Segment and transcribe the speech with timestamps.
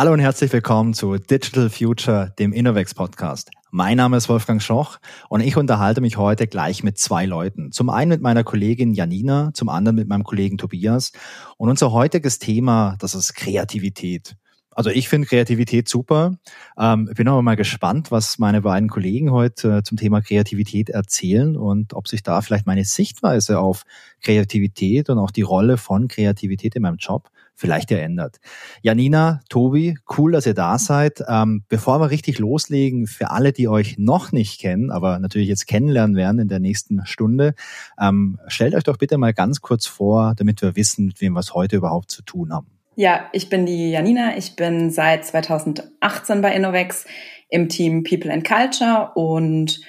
[0.00, 3.50] Hallo und herzlich willkommen zu Digital Future, dem Innovex Podcast.
[3.70, 4.96] Mein Name ist Wolfgang Schoch
[5.28, 7.70] und ich unterhalte mich heute gleich mit zwei Leuten.
[7.70, 11.12] Zum einen mit meiner Kollegin Janina, zum anderen mit meinem Kollegen Tobias.
[11.58, 14.36] Und unser heutiges Thema, das ist Kreativität.
[14.70, 16.38] Also ich finde Kreativität super.
[16.78, 21.58] Ähm, bin aber mal gespannt, was meine beiden Kollegen heute äh, zum Thema Kreativität erzählen
[21.58, 23.82] und ob sich da vielleicht meine Sichtweise auf
[24.22, 27.28] Kreativität und auch die Rolle von Kreativität in meinem Job
[27.60, 28.38] vielleicht ändert.
[28.80, 31.22] Janina, Tobi, cool, dass ihr da seid.
[31.28, 35.66] Ähm, bevor wir richtig loslegen, für alle, die euch noch nicht kennen, aber natürlich jetzt
[35.66, 37.54] kennenlernen werden in der nächsten Stunde,
[38.00, 41.40] ähm, stellt euch doch bitte mal ganz kurz vor, damit wir wissen, mit wem wir
[41.40, 42.66] es heute überhaupt zu tun haben.
[42.96, 44.36] Ja, ich bin die Janina.
[44.36, 47.06] Ich bin seit 2018 bei Innovex
[47.50, 49.80] im Team People and Culture und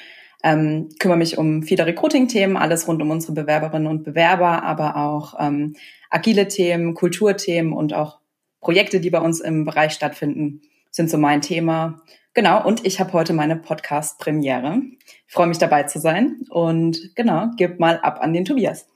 [0.44, 5.36] ähm, kümmere mich um viele Recruiting-Themen, alles rund um unsere Bewerberinnen und Bewerber, aber auch
[5.40, 5.76] ähm,
[6.09, 8.20] agile Themen, Kulturthemen und auch
[8.59, 10.61] Projekte, die bei uns im Bereich stattfinden,
[10.92, 12.02] sind so mein Thema.
[12.33, 14.81] Genau, und ich habe heute meine Podcast-Premiere.
[15.28, 18.88] Ich freue mich dabei zu sein und genau, gib mal ab an den Tobias.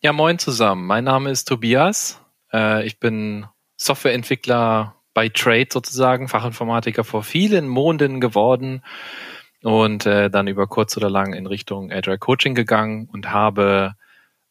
[0.00, 0.86] Ja, moin zusammen.
[0.86, 2.20] Mein Name ist Tobias.
[2.52, 8.82] Äh, ich bin Softwareentwickler bei Trade sozusagen, Fachinformatiker vor vielen Monden geworden
[9.66, 13.96] und äh, dann über kurz oder lang in Richtung Agile Coaching gegangen und habe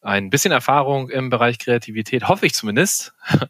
[0.02, 3.14] ein bisschen Erfahrung im Bereich Kreativität, hoffe ich zumindest,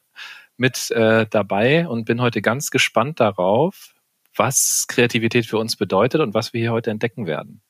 [0.56, 3.94] mit äh, dabei und bin heute ganz gespannt darauf,
[4.36, 7.62] was Kreativität für uns bedeutet und was wir hier heute entdecken werden.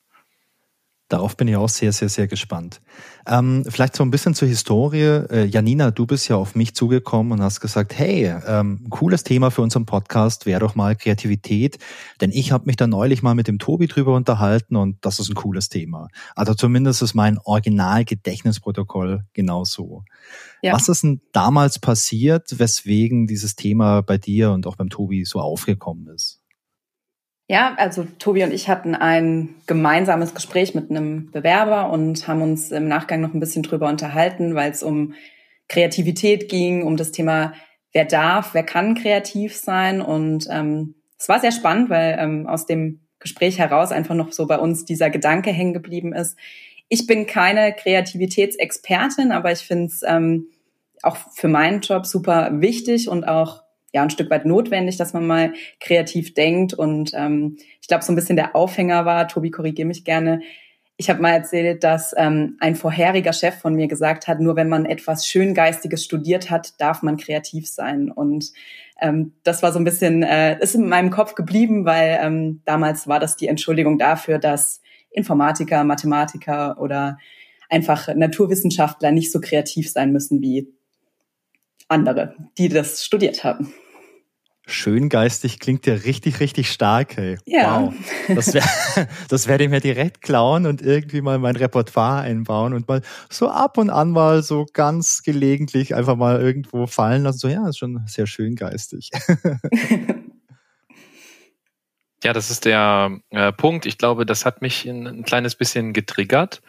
[1.09, 2.81] Darauf bin ich auch sehr, sehr, sehr gespannt.
[3.25, 5.23] Ähm, vielleicht so ein bisschen zur Historie.
[5.29, 9.49] Äh, Janina, du bist ja auf mich zugekommen und hast gesagt, hey, ähm, cooles Thema
[9.49, 11.77] für unseren Podcast wäre doch mal Kreativität.
[12.19, 15.29] Denn ich habe mich da neulich mal mit dem Tobi drüber unterhalten und das ist
[15.29, 16.09] ein cooles Thema.
[16.35, 20.03] Also zumindest ist mein Original-Gedächtnisprotokoll genauso.
[20.61, 20.73] Ja.
[20.73, 25.39] Was ist denn damals passiert, weswegen dieses Thema bei dir und auch beim Tobi so
[25.39, 26.36] aufgekommen ist?
[27.49, 32.71] Ja, also Tobi und ich hatten ein gemeinsames Gespräch mit einem Bewerber und haben uns
[32.71, 35.13] im Nachgang noch ein bisschen drüber unterhalten, weil es um
[35.69, 37.53] Kreativität ging, um das Thema,
[37.93, 40.01] wer darf, wer kann kreativ sein.
[40.01, 44.45] Und ähm, es war sehr spannend, weil ähm, aus dem Gespräch heraus einfach noch so
[44.45, 46.37] bei uns dieser Gedanke hängen geblieben ist.
[46.89, 50.47] Ich bin keine Kreativitätsexpertin, aber ich finde es ähm,
[51.01, 55.25] auch für meinen Job super wichtig und auch ja ein Stück weit notwendig, dass man
[55.25, 56.73] mal kreativ denkt.
[56.73, 60.41] Und ähm, ich glaube, so ein bisschen der Aufhänger war, Tobi, korrigiere mich gerne.
[60.97, 64.67] Ich habe mal erzählt, dass ähm, ein vorheriger Chef von mir gesagt hat, nur wenn
[64.67, 68.11] man etwas Schöngeistiges studiert hat, darf man kreativ sein.
[68.11, 68.51] Und
[68.99, 73.07] ähm, das war so ein bisschen, äh, ist in meinem Kopf geblieben, weil ähm, damals
[73.07, 74.81] war das die Entschuldigung dafür, dass
[75.11, 77.19] Informatiker, Mathematiker oder
[77.69, 80.67] einfach Naturwissenschaftler nicht so kreativ sein müssen wie
[81.87, 83.73] andere, die das studiert haben.
[84.69, 87.37] Schöngeistig klingt ja richtig, richtig stark, hey.
[87.45, 87.83] Ja.
[87.83, 87.93] Wow.
[88.27, 88.65] Das, wär,
[89.29, 93.47] das werde ich mir direkt klauen und irgendwie mal mein Repertoire einbauen und mal so
[93.47, 97.37] ab und an mal so ganz gelegentlich einfach mal irgendwo fallen lassen.
[97.37, 99.09] So, ja, ist schon sehr schöngeistig.
[102.25, 103.85] ja, das ist der äh, Punkt.
[103.85, 106.61] Ich glaube, das hat mich ein, ein kleines bisschen getriggert.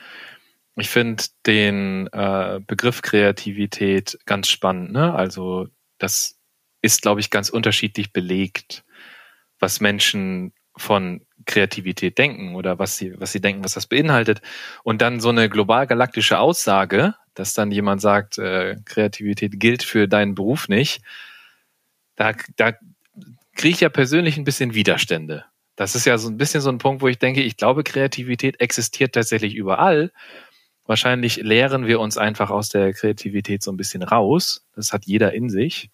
[0.78, 4.92] Ich finde den äh, Begriff Kreativität ganz spannend.
[4.92, 5.14] Ne?
[5.14, 5.68] Also
[5.98, 6.38] das
[6.82, 8.84] ist, glaube ich, ganz unterschiedlich belegt,
[9.58, 14.40] was Menschen von Kreativität denken oder was sie, was sie denken, was das beinhaltet.
[14.84, 20.06] Und dann so eine global galaktische Aussage, dass dann jemand sagt, äh, Kreativität gilt für
[20.06, 21.00] deinen Beruf nicht,
[22.14, 22.72] da, da
[23.54, 25.44] kriege ich ja persönlich ein bisschen Widerstände.
[25.76, 28.60] Das ist ja so ein bisschen so ein Punkt, wo ich denke, ich glaube, Kreativität
[28.60, 30.12] existiert tatsächlich überall
[30.88, 34.66] Wahrscheinlich lehren wir uns einfach aus der Kreativität so ein bisschen raus.
[34.74, 35.90] Das hat jeder in sich.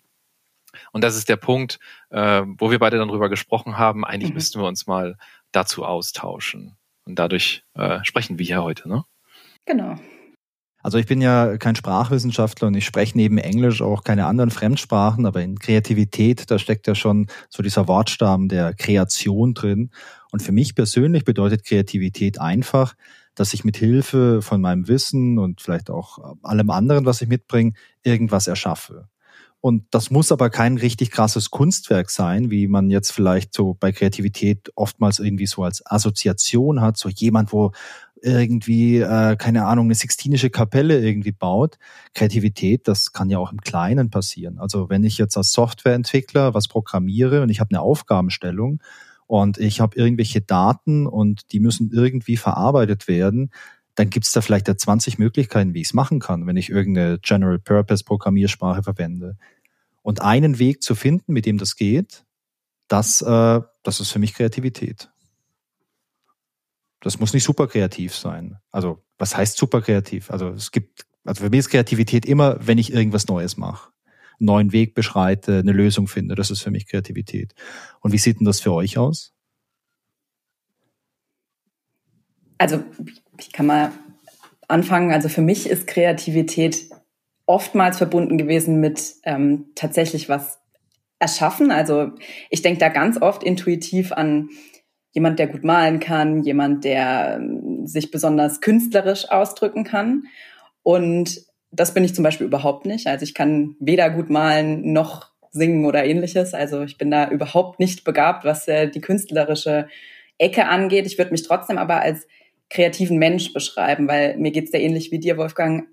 [0.92, 4.04] Und das ist der Punkt, äh, wo wir beide dann drüber gesprochen haben.
[4.04, 4.36] Eigentlich mhm.
[4.36, 5.16] müssten wir uns mal
[5.50, 6.76] dazu austauschen.
[7.06, 9.04] Und dadurch äh, sprechen wir hier heute, ne?
[9.66, 9.96] Genau.
[10.80, 15.26] Also ich bin ja kein Sprachwissenschaftler und ich spreche neben Englisch auch keine anderen Fremdsprachen,
[15.26, 19.90] aber in Kreativität, da steckt ja schon so dieser Wortstamm der Kreation drin.
[20.30, 22.94] Und für mich persönlich bedeutet Kreativität einfach,
[23.34, 27.72] dass ich mit Hilfe von meinem Wissen und vielleicht auch allem anderen, was ich mitbringe,
[28.02, 29.08] irgendwas erschaffe.
[29.64, 33.92] Und das muss aber kein richtig krasses Kunstwerk sein, wie man jetzt vielleicht so bei
[33.92, 37.72] Kreativität oftmals irgendwie so als Assoziation hat, so jemand, wo
[38.20, 41.78] irgendwie, äh, keine Ahnung, eine sixtinische Kapelle irgendwie baut.
[42.14, 44.58] Kreativität, das kann ja auch im Kleinen passieren.
[44.58, 48.80] Also wenn ich jetzt als Softwareentwickler was programmiere und ich habe eine Aufgabenstellung
[49.26, 53.50] und ich habe irgendwelche Daten und die müssen irgendwie verarbeitet werden,
[53.94, 56.70] dann gibt es da vielleicht ja 20 Möglichkeiten, wie ich es machen kann, wenn ich
[56.70, 59.36] irgendeine General Purpose Programmiersprache verwende.
[60.02, 62.24] Und einen Weg zu finden, mit dem das geht,
[62.88, 65.10] das, äh, das ist für mich Kreativität.
[67.00, 68.58] Das muss nicht super kreativ sein.
[68.70, 70.30] Also, was heißt super kreativ?
[70.30, 73.93] Also, es gibt, also für mich ist Kreativität immer, wenn ich irgendwas Neues mache.
[74.40, 76.34] Einen neuen Weg beschreite, eine Lösung finde.
[76.34, 77.54] Das ist für mich Kreativität.
[78.00, 79.32] Und wie sieht denn das für euch aus?
[82.58, 82.82] Also,
[83.38, 83.92] ich kann mal
[84.68, 85.12] anfangen.
[85.12, 86.88] Also für mich ist Kreativität
[87.46, 90.58] oftmals verbunden gewesen mit ähm, tatsächlich was
[91.18, 91.70] erschaffen.
[91.70, 92.12] Also
[92.50, 94.48] ich denke da ganz oft intuitiv an
[95.12, 100.24] jemand, der gut malen kann, jemand, der ähm, sich besonders künstlerisch ausdrücken kann.
[100.82, 101.40] Und
[101.74, 103.06] das bin ich zum Beispiel überhaupt nicht.
[103.06, 106.54] Also ich kann weder gut malen noch singen oder ähnliches.
[106.54, 109.88] Also ich bin da überhaupt nicht begabt, was äh, die künstlerische
[110.38, 111.06] Ecke angeht.
[111.06, 112.26] Ich würde mich trotzdem aber als
[112.70, 115.86] kreativen Mensch beschreiben, weil mir geht's da ähnlich wie dir, Wolfgang.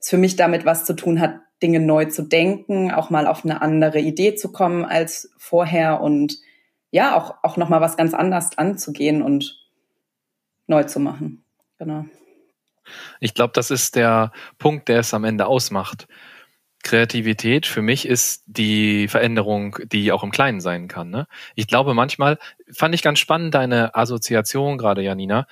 [0.00, 3.44] Es für mich damit was zu tun hat, Dinge neu zu denken, auch mal auf
[3.44, 6.38] eine andere Idee zu kommen als vorher und
[6.90, 9.66] ja, auch, auch nochmal was ganz anderes anzugehen und
[10.66, 11.44] neu zu machen.
[11.78, 12.04] Genau.
[13.20, 16.06] Ich glaube, das ist der Punkt, der es am Ende ausmacht.
[16.82, 21.10] Kreativität für mich ist die Veränderung, die auch im Kleinen sein kann.
[21.10, 21.26] Ne?
[21.56, 22.38] Ich glaube, manchmal
[22.70, 25.48] fand ich ganz spannend deine Assoziation gerade, Janina,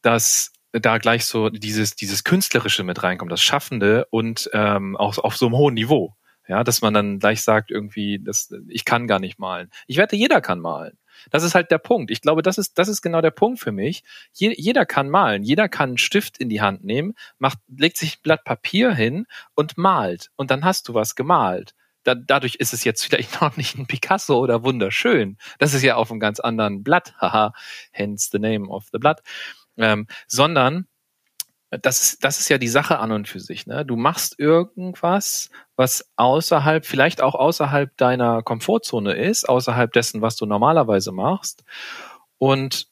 [0.00, 5.36] dass da gleich so dieses, dieses Künstlerische mit reinkommt, das Schaffende und ähm, auch auf
[5.36, 6.16] so einem hohen Niveau.
[6.48, 9.68] Ja, dass man dann gleich sagt, irgendwie, das, ich kann gar nicht malen.
[9.88, 10.96] Ich wette, jeder kann malen.
[11.30, 12.10] Das ist halt der Punkt.
[12.10, 14.02] Ich glaube, das ist, das ist genau der Punkt für mich.
[14.32, 15.42] Je, jeder kann malen.
[15.42, 19.26] Jeder kann einen Stift in die Hand nehmen, macht, legt sich ein Blatt Papier hin
[19.54, 20.30] und malt.
[20.36, 21.74] Und dann hast du was gemalt.
[22.04, 25.38] Da, dadurch ist es jetzt vielleicht noch nicht ein Picasso oder wunderschön.
[25.58, 27.14] Das ist ja auf einem ganz anderen Blatt.
[27.20, 27.52] Haha,
[27.90, 29.20] hence the name of the blood
[29.76, 30.86] ähm, sondern
[31.70, 33.66] das ist, das ist ja die Sache an und für sich.
[33.66, 33.84] Ne?
[33.84, 40.46] Du machst irgendwas, was außerhalb, vielleicht auch außerhalb deiner Komfortzone ist, außerhalb dessen, was du
[40.46, 41.64] normalerweise machst
[42.38, 42.86] und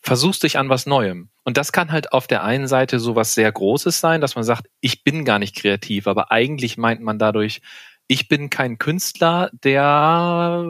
[0.00, 1.28] versuchst dich an was Neuem.
[1.44, 4.44] Und das kann halt auf der einen Seite so was sehr Großes sein, dass man
[4.44, 7.60] sagt, ich bin gar nicht kreativ, aber eigentlich meint man dadurch,
[8.08, 10.64] ich bin kein Künstler, der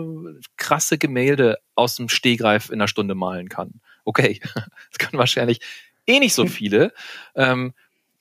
[0.57, 5.61] krasse Gemälde aus dem Stehgreif in einer Stunde malen kann okay, das können wahrscheinlich
[6.07, 6.49] eh nicht so hm.
[6.49, 6.93] viele.
[7.35, 7.75] Ähm,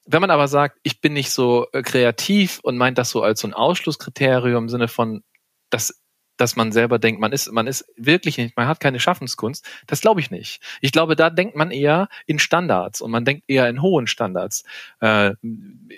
[0.05, 3.41] wenn man aber sagt, ich bin nicht so äh, kreativ und meint das so als
[3.41, 5.23] so ein Ausschlusskriterium im Sinne von,
[5.71, 5.99] dass,
[6.37, 10.01] dass man selber denkt, man ist, man ist wirklich nicht, man hat keine Schaffenskunst, das
[10.01, 10.61] glaube ich nicht.
[10.81, 14.63] Ich glaube, da denkt man eher in Standards und man denkt eher in hohen Standards.
[15.01, 15.31] Äh,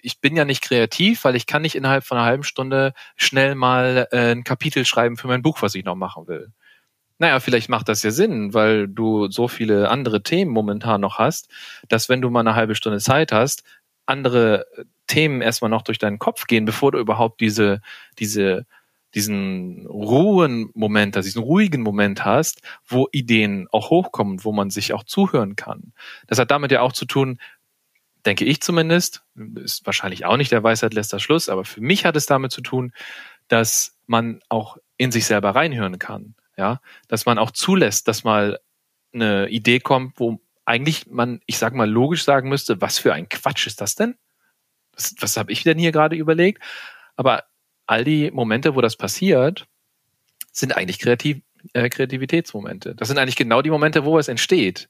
[0.01, 3.55] ich bin ja nicht kreativ, weil ich kann nicht innerhalb von einer halben Stunde schnell
[3.55, 6.53] mal äh, ein Kapitel schreiben für mein Buch, was ich noch machen will.
[7.19, 11.49] Naja, vielleicht macht das ja Sinn, weil du so viele andere Themen momentan noch hast,
[11.87, 13.63] dass wenn du mal eine halbe Stunde Zeit hast,
[14.05, 14.65] andere
[15.07, 17.81] Themen erstmal noch durch deinen Kopf gehen, bevor du überhaupt diese,
[18.19, 18.65] diese,
[19.15, 25.03] diesen ruhen Moment, diesen ruhigen Moment hast, wo Ideen auch hochkommen, wo man sich auch
[25.03, 25.93] zuhören kann.
[26.27, 27.39] Das hat damit ja auch zu tun,
[28.25, 29.23] denke ich zumindest,
[29.55, 32.61] ist wahrscheinlich auch nicht der Weisheit letzter Schluss, aber für mich hat es damit zu
[32.61, 32.91] tun,
[33.47, 38.59] dass man auch in sich selber reinhören kann ja, dass man auch zulässt, dass mal
[39.13, 43.29] eine Idee kommt, wo eigentlich man, ich sag mal, logisch sagen müsste, was für ein
[43.29, 44.15] Quatsch ist das denn?
[44.93, 46.61] Was, was habe ich denn hier gerade überlegt?
[47.15, 47.45] Aber
[47.85, 49.67] all die Momente, wo das passiert,
[50.51, 51.41] sind eigentlich Kreativ
[51.73, 52.95] äh, Kreativitätsmomente.
[52.95, 54.89] Das sind eigentlich genau die Momente, wo es entsteht.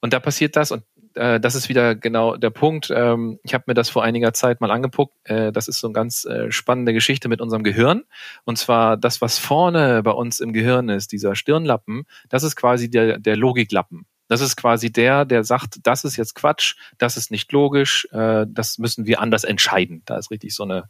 [0.00, 0.84] Und da passiert das und
[1.14, 2.90] äh, das ist wieder genau der Punkt.
[2.94, 5.14] Ähm, ich habe mir das vor einiger Zeit mal angeguckt.
[5.24, 8.04] Äh, das ist so eine ganz äh, spannende Geschichte mit unserem Gehirn.
[8.44, 12.90] Und zwar das, was vorne bei uns im Gehirn ist, dieser Stirnlappen, das ist quasi
[12.90, 14.06] der, der Logiklappen.
[14.28, 18.46] Das ist quasi der, der sagt, das ist jetzt Quatsch, das ist nicht logisch, äh,
[18.48, 20.02] das müssen wir anders entscheiden.
[20.04, 20.88] Da ist richtig so eine,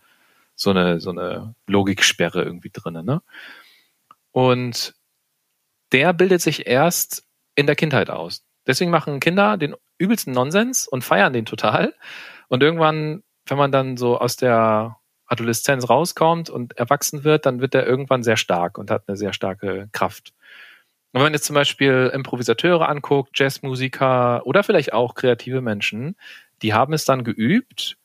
[0.55, 3.03] so eine, so eine Logiksperre irgendwie drin.
[3.05, 3.23] Ne?
[4.31, 4.95] Und
[5.93, 7.25] der bildet sich erst
[7.55, 8.45] in der Kindheit aus.
[8.67, 11.95] Deswegen machen Kinder den übelsten Nonsens und feiern den total.
[12.49, 17.75] Und irgendwann, wenn man dann so aus der Adoleszenz rauskommt und erwachsen wird, dann wird
[17.75, 20.33] er irgendwann sehr stark und hat eine sehr starke Kraft.
[21.13, 26.17] Und wenn man jetzt zum Beispiel Improvisateure anguckt, Jazzmusiker oder vielleicht auch kreative Menschen,
[26.63, 27.97] die haben es dann geübt,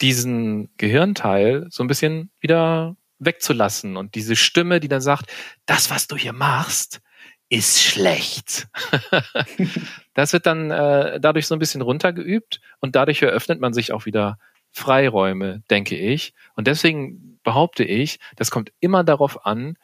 [0.00, 5.32] diesen Gehirnteil so ein bisschen wieder wegzulassen und diese Stimme, die dann sagt,
[5.64, 7.00] das, was du hier machst,
[7.48, 8.68] ist schlecht.
[10.14, 14.06] das wird dann äh, dadurch so ein bisschen runtergeübt und dadurch eröffnet man sich auch
[14.06, 14.38] wieder
[14.72, 16.34] Freiräume, denke ich.
[16.54, 19.76] Und deswegen behaupte ich, das kommt immer darauf an,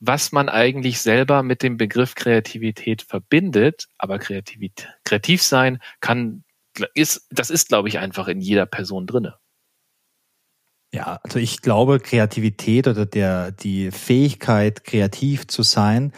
[0.00, 3.88] was man eigentlich selber mit dem Begriff Kreativität verbindet.
[3.98, 6.44] Aber Kreativität, kreativ sein kann,
[6.94, 9.36] ist, das ist, glaube ich, einfach in jeder Person drinne.
[10.94, 16.12] Ja, also ich glaube, Kreativität oder der, die Fähigkeit, kreativ zu sein,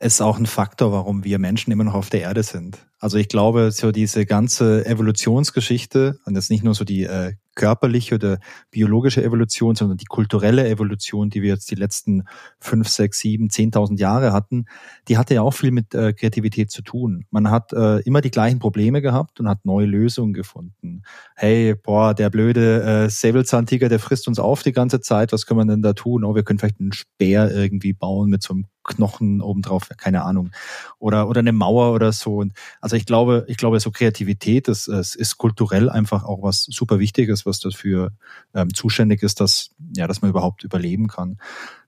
[0.00, 2.86] ist auch ein Faktor, warum wir Menschen immer noch auf der Erde sind.
[3.00, 8.16] Also ich glaube, so diese ganze Evolutionsgeschichte, und das nicht nur so die äh, körperliche
[8.16, 8.38] oder
[8.70, 12.24] biologische Evolution, sondern die kulturelle Evolution, die wir jetzt die letzten
[12.58, 14.66] fünf, sechs, sieben, zehntausend Jahre hatten,
[15.06, 17.24] die hatte ja auch viel mit äh, Kreativität zu tun.
[17.30, 21.02] Man hat äh, immer die gleichen Probleme gehabt und hat neue Lösungen gefunden.
[21.36, 25.32] Hey, boah, der blöde äh, Säbelzahntiger, der frisst uns auf die ganze Zeit.
[25.32, 26.24] Was können wir denn da tun?
[26.24, 30.50] Oh, wir können vielleicht einen Speer irgendwie bauen mit so einem Knochen obendrauf, keine Ahnung.
[30.98, 32.44] Oder, oder eine Mauer oder so.
[32.80, 36.98] Also ich glaube, ich glaube, so Kreativität, das, das ist kulturell einfach auch was super
[36.98, 38.12] Wichtiges, was dafür
[38.54, 41.38] ähm, zuständig ist, dass, ja, dass man überhaupt überleben kann.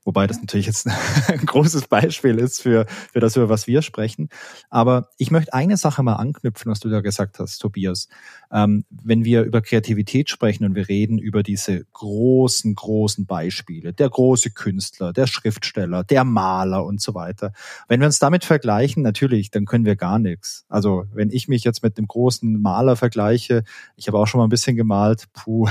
[0.05, 0.87] Wobei das natürlich jetzt
[1.29, 4.31] ein großes Beispiel ist für, für das, über was wir sprechen.
[4.71, 8.09] Aber ich möchte eine Sache mal anknüpfen, was du da gesagt hast, Tobias.
[8.51, 14.09] Ähm, wenn wir über Kreativität sprechen und wir reden über diese großen, großen Beispiele, der
[14.09, 17.53] große Künstler, der Schriftsteller, der Maler und so weiter.
[17.87, 20.65] Wenn wir uns damit vergleichen, natürlich, dann können wir gar nichts.
[20.69, 23.65] Also wenn ich mich jetzt mit einem großen Maler vergleiche,
[23.97, 25.69] ich habe auch schon mal ein bisschen gemalt, puh,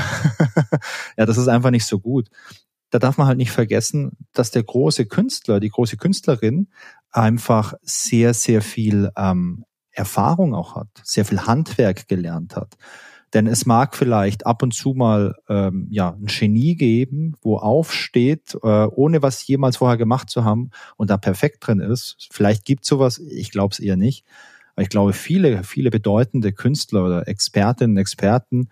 [1.17, 2.29] ja, das ist einfach nicht so gut
[2.89, 6.67] da darf man halt nicht vergessen, dass der große Künstler, die große Künstlerin
[7.11, 12.75] einfach sehr, sehr viel ähm, Erfahrung auch hat, sehr viel Handwerk gelernt hat.
[13.33, 18.55] Denn es mag vielleicht ab und zu mal ähm, ja ein Genie geben, wo aufsteht,
[18.63, 22.27] äh, ohne was jemals vorher gemacht zu haben und da perfekt drin ist.
[22.31, 24.25] Vielleicht gibt sowas, ich glaube es eher nicht.
[24.73, 28.69] Aber ich glaube, viele, viele bedeutende Künstler oder Expertinnen, Experten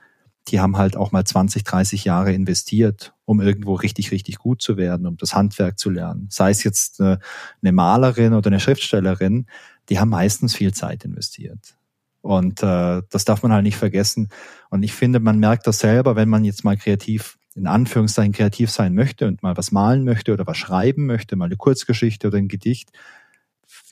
[0.50, 4.78] die haben halt auch mal 20, 30 Jahre investiert, um irgendwo richtig, richtig gut zu
[4.78, 6.28] werden, um das Handwerk zu lernen.
[6.32, 7.20] Sei es jetzt eine,
[7.62, 9.48] eine Malerin oder eine Schriftstellerin,
[9.90, 11.76] die haben meistens viel Zeit investiert.
[12.22, 14.30] Und äh, das darf man halt nicht vergessen.
[14.70, 18.72] Und ich finde, man merkt das selber, wenn man jetzt mal kreativ, in Anführungszeichen kreativ
[18.72, 22.38] sein möchte und mal was malen möchte oder was schreiben möchte, mal eine Kurzgeschichte oder
[22.38, 22.92] ein Gedicht,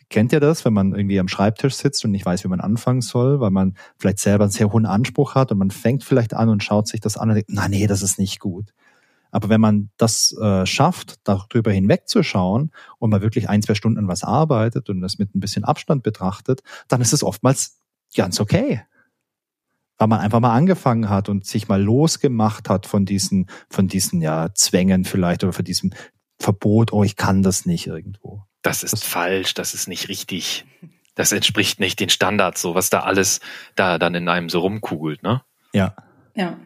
[0.10, 3.02] Kennt ihr das, wenn man irgendwie am Schreibtisch sitzt und nicht weiß, wie man anfangen
[3.02, 6.48] soll, weil man vielleicht selber einen sehr hohen Anspruch hat und man fängt vielleicht an
[6.48, 8.72] und schaut sich das an und denkt, na nee, das ist nicht gut.
[9.36, 14.08] Aber wenn man das äh, schafft, darüber hinwegzuschauen und mal wirklich ein, zwei Stunden an
[14.08, 17.80] was arbeitet und das mit ein bisschen Abstand betrachtet, dann ist es oftmals
[18.16, 18.82] ganz okay.
[19.98, 24.22] Weil man einfach mal angefangen hat und sich mal losgemacht hat von diesen, von diesen
[24.22, 25.92] ja, Zwängen vielleicht oder von diesem
[26.40, 30.66] Verbot, oh, ich kann das nicht irgendwo das ist falsch, das ist nicht richtig,
[31.14, 33.40] das entspricht nicht den Standards, so was da alles
[33.76, 35.44] da dann in einem so rumkugelt, ne?
[35.72, 35.96] Ja.
[36.34, 36.58] Ja.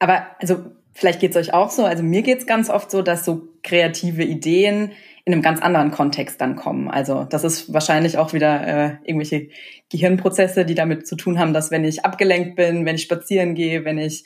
[0.00, 3.48] Aber also vielleicht geht's euch auch so, also mir geht's ganz oft so, dass so
[3.62, 4.92] kreative Ideen
[5.24, 6.88] in einem ganz anderen Kontext dann kommen.
[6.88, 9.48] Also das ist wahrscheinlich auch wieder äh, irgendwelche
[9.88, 13.84] Gehirnprozesse, die damit zu tun haben, dass wenn ich abgelenkt bin, wenn ich spazieren gehe,
[13.84, 14.24] wenn ich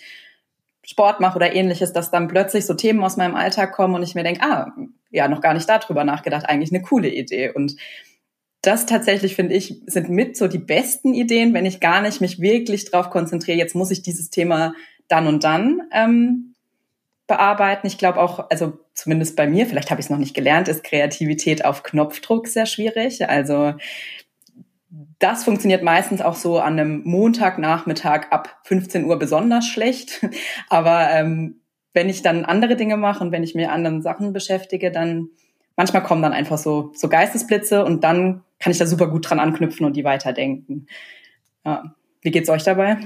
[0.84, 4.14] Sport mache oder ähnliches, dass dann plötzlich so Themen aus meinem Alltag kommen und ich
[4.14, 4.72] mir denke, ah,
[5.10, 7.50] ja, noch gar nicht darüber nachgedacht, eigentlich eine coole Idee.
[7.50, 7.76] Und
[8.62, 12.40] das tatsächlich, finde ich, sind mit so die besten Ideen, wenn ich gar nicht mich
[12.40, 14.74] wirklich darauf konzentriere, jetzt muss ich dieses Thema
[15.08, 16.54] dann und dann ähm,
[17.26, 17.86] bearbeiten.
[17.86, 20.84] Ich glaube auch, also zumindest bei mir, vielleicht habe ich es noch nicht gelernt, ist
[20.84, 23.28] Kreativität auf Knopfdruck sehr schwierig.
[23.28, 23.74] Also
[25.18, 30.26] das funktioniert meistens auch so an einem Montagnachmittag ab 15 Uhr besonders schlecht.
[30.68, 31.60] Aber ähm,
[31.92, 35.30] wenn ich dann andere Dinge mache und wenn ich mir anderen Sachen beschäftige, dann
[35.76, 39.40] manchmal kommen dann einfach so, so Geistesblitze und dann kann ich da super gut dran
[39.40, 40.86] anknüpfen und die weiterdenken.
[41.64, 41.94] Ja.
[42.22, 42.98] Wie geht's euch dabei?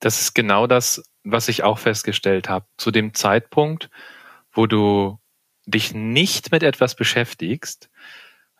[0.00, 2.66] Das ist genau das, was ich auch festgestellt habe.
[2.76, 3.90] Zu dem Zeitpunkt,
[4.52, 5.18] wo du
[5.66, 7.90] dich nicht mit etwas beschäftigst,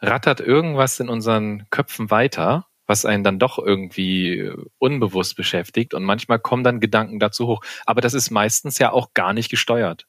[0.01, 6.05] rattert irgendwas in unseren Köpfen weiter, was einen dann doch irgendwie äh, unbewusst beschäftigt und
[6.05, 7.63] manchmal kommen dann Gedanken dazu hoch.
[7.87, 10.07] Aber das ist meistens ja auch gar nicht gesteuert.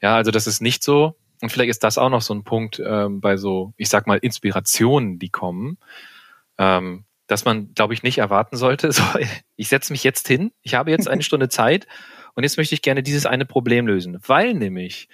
[0.00, 2.82] Ja, also das ist nicht so, und vielleicht ist das auch noch so ein Punkt
[2.84, 5.78] ähm, bei so, ich sag mal, Inspirationen, die kommen,
[6.58, 9.02] ähm, dass man, glaube ich, nicht erwarten sollte, so,
[9.56, 11.86] ich setze mich jetzt hin, ich habe jetzt eine Stunde Zeit
[12.34, 15.08] und jetzt möchte ich gerne dieses eine Problem lösen, weil nämlich,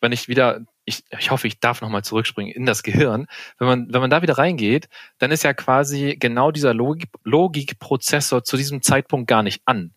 [0.00, 3.26] wenn ich wieder ich, ich hoffe, ich darf nochmal zurückspringen in das Gehirn.
[3.58, 8.44] Wenn man, wenn man da wieder reingeht, dann ist ja quasi genau dieser Logik, Logikprozessor
[8.44, 9.94] zu diesem Zeitpunkt gar nicht an.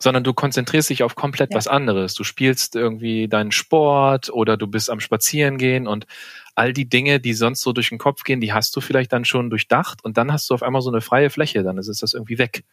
[0.00, 1.56] Sondern du konzentrierst dich auf komplett ja.
[1.56, 2.14] was anderes.
[2.14, 6.06] Du spielst irgendwie deinen Sport oder du bist am Spazierengehen und
[6.54, 9.24] all die Dinge, die sonst so durch den Kopf gehen, die hast du vielleicht dann
[9.24, 12.14] schon durchdacht und dann hast du auf einmal so eine freie Fläche, dann ist das
[12.14, 12.64] irgendwie weg.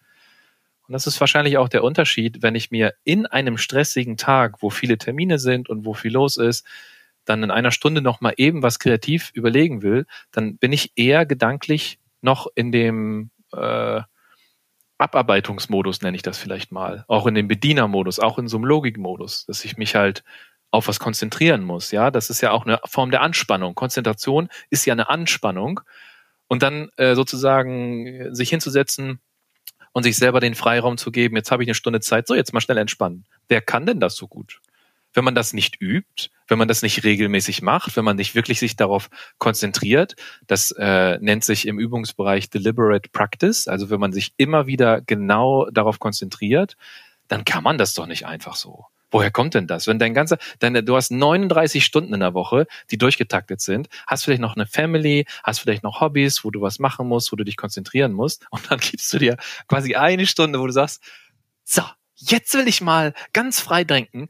[0.88, 4.70] Und das ist wahrscheinlich auch der Unterschied, wenn ich mir in einem stressigen Tag, wo
[4.70, 6.66] viele Termine sind und wo viel los ist,
[7.26, 11.26] dann in einer Stunde noch mal eben was kreativ überlegen will, dann bin ich eher
[11.26, 14.02] gedanklich noch in dem äh,
[14.98, 19.46] Abarbeitungsmodus nenne ich das vielleicht mal, auch in dem Bedienermodus, auch in so einem Logikmodus,
[19.46, 20.24] dass ich mich halt
[20.72, 21.92] auf was konzentrieren muss.
[21.92, 23.76] Ja, das ist ja auch eine Form der Anspannung.
[23.76, 25.82] Konzentration ist ja eine Anspannung
[26.48, 29.20] und dann äh, sozusagen sich hinzusetzen
[29.94, 31.36] und sich selber den Freiraum zu geben.
[31.36, 33.26] Jetzt habe ich eine Stunde Zeit, so jetzt mal schnell entspannen.
[33.48, 34.60] Wer kann denn das so gut?
[35.14, 38.60] Wenn man das nicht übt, wenn man das nicht regelmäßig macht, wenn man nicht wirklich
[38.60, 39.10] sich darauf
[39.40, 45.02] konzentriert, das äh, nennt sich im Übungsbereich deliberate practice, also wenn man sich immer wieder
[45.02, 46.78] genau darauf konzentriert,
[47.28, 48.86] dann kann man das doch nicht einfach so.
[49.12, 49.88] Woher kommt denn das?
[49.88, 54.26] Wenn dein ganzer, deine, du hast 39 Stunden in der Woche, die durchgetaktet sind, hast
[54.26, 57.44] vielleicht noch eine Family, hast vielleicht noch Hobbys, wo du was machen musst, wo du
[57.44, 59.38] dich konzentrieren musst, und dann gibst du dir
[59.68, 61.02] quasi eine Stunde, wo du sagst,
[61.64, 61.84] so,
[62.16, 64.30] jetzt will ich mal ganz frei denken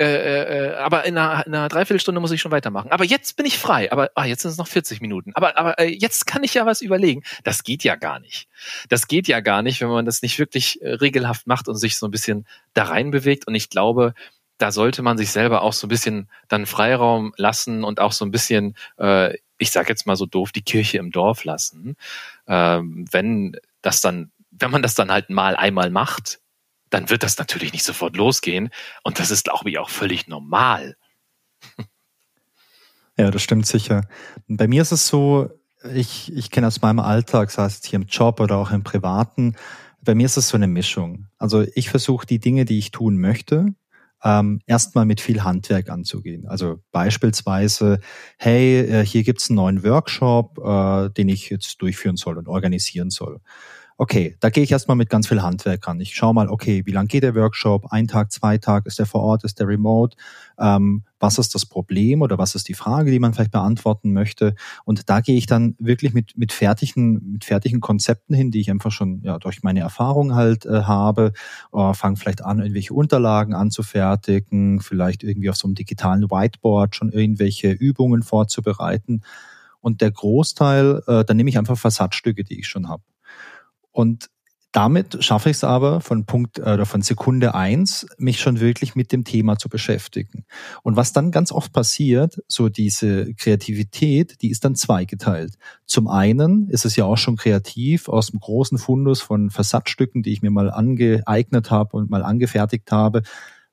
[0.00, 2.90] äh, äh, äh, aber in einer, in einer Dreiviertelstunde muss ich schon weitermachen.
[2.90, 3.92] Aber jetzt bin ich frei.
[3.92, 5.30] Aber ah, jetzt sind es noch 40 Minuten.
[5.34, 7.22] Aber, aber äh, jetzt kann ich ja was überlegen.
[7.44, 8.48] Das geht ja gar nicht.
[8.88, 11.96] Das geht ja gar nicht, wenn man das nicht wirklich äh, regelhaft macht und sich
[11.96, 13.46] so ein bisschen da rein bewegt.
[13.46, 14.14] Und ich glaube,
[14.58, 18.24] da sollte man sich selber auch so ein bisschen dann Freiraum lassen und auch so
[18.24, 21.96] ein bisschen, äh, ich sag jetzt mal so doof, die Kirche im Dorf lassen.
[22.48, 26.40] Ähm, wenn das dann, wenn man das dann halt mal einmal macht,
[26.94, 28.70] dann wird das natürlich nicht sofort losgehen.
[29.02, 30.96] Und das ist, glaube ich, auch völlig normal.
[33.16, 34.08] Ja, das stimmt sicher.
[34.48, 35.48] Bei mir ist es so,
[35.94, 39.54] ich, ich kenne aus meinem Alltag, sei es hier im Job oder auch im Privaten,
[40.00, 41.28] bei mir ist es so eine Mischung.
[41.38, 43.72] Also ich versuche die Dinge, die ich tun möchte,
[44.24, 46.48] ähm, erstmal mit viel Handwerk anzugehen.
[46.48, 48.00] Also beispielsweise,
[48.36, 53.10] hey, äh, hier gibt's einen neuen Workshop, äh, den ich jetzt durchführen soll und organisieren
[53.10, 53.40] soll
[53.96, 56.00] okay, da gehe ich erstmal mit ganz viel Handwerk ran.
[56.00, 57.86] Ich schaue mal, okay, wie lang geht der Workshop?
[57.92, 60.16] Ein Tag, zwei Tage, ist der vor Ort, ist der remote?
[60.58, 64.56] Ähm, was ist das Problem oder was ist die Frage, die man vielleicht beantworten möchte?
[64.84, 68.70] Und da gehe ich dann wirklich mit, mit fertigen, mit fertigen Konzepten hin, die ich
[68.70, 71.32] einfach schon ja, durch meine Erfahrung halt äh, habe,
[71.72, 77.10] äh, fange vielleicht an, irgendwelche Unterlagen anzufertigen, vielleicht irgendwie auf so einem digitalen Whiteboard schon
[77.10, 79.22] irgendwelche Übungen vorzubereiten.
[79.80, 83.02] Und der Großteil, äh, dann nehme ich einfach Versatzstücke, die ich schon habe.
[83.94, 84.28] Und
[84.72, 88.96] damit schaffe ich es aber von Punkt äh, oder von Sekunde eins, mich schon wirklich
[88.96, 90.46] mit dem Thema zu beschäftigen.
[90.82, 95.54] Und was dann ganz oft passiert, so diese Kreativität, die ist dann zweigeteilt.
[95.86, 100.32] Zum einen ist es ja auch schon kreativ aus dem großen Fundus von Versatzstücken, die
[100.32, 103.22] ich mir mal angeeignet habe und mal angefertigt habe,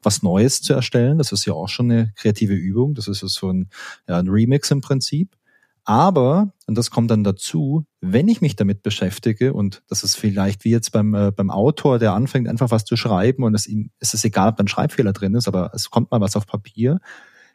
[0.03, 1.17] was Neues zu erstellen.
[1.17, 2.93] Das ist ja auch schon eine kreative Übung.
[2.93, 3.69] Das ist so ein,
[4.07, 5.35] ja, ein Remix im Prinzip.
[5.83, 10.63] Aber, und das kommt dann dazu, wenn ich mich damit beschäftige, und das ist vielleicht
[10.63, 13.89] wie jetzt beim, äh, beim Autor, der anfängt einfach was zu schreiben und es ihm,
[13.99, 16.99] es ist egal, ob ein Schreibfehler drin ist, aber es kommt mal was auf Papier.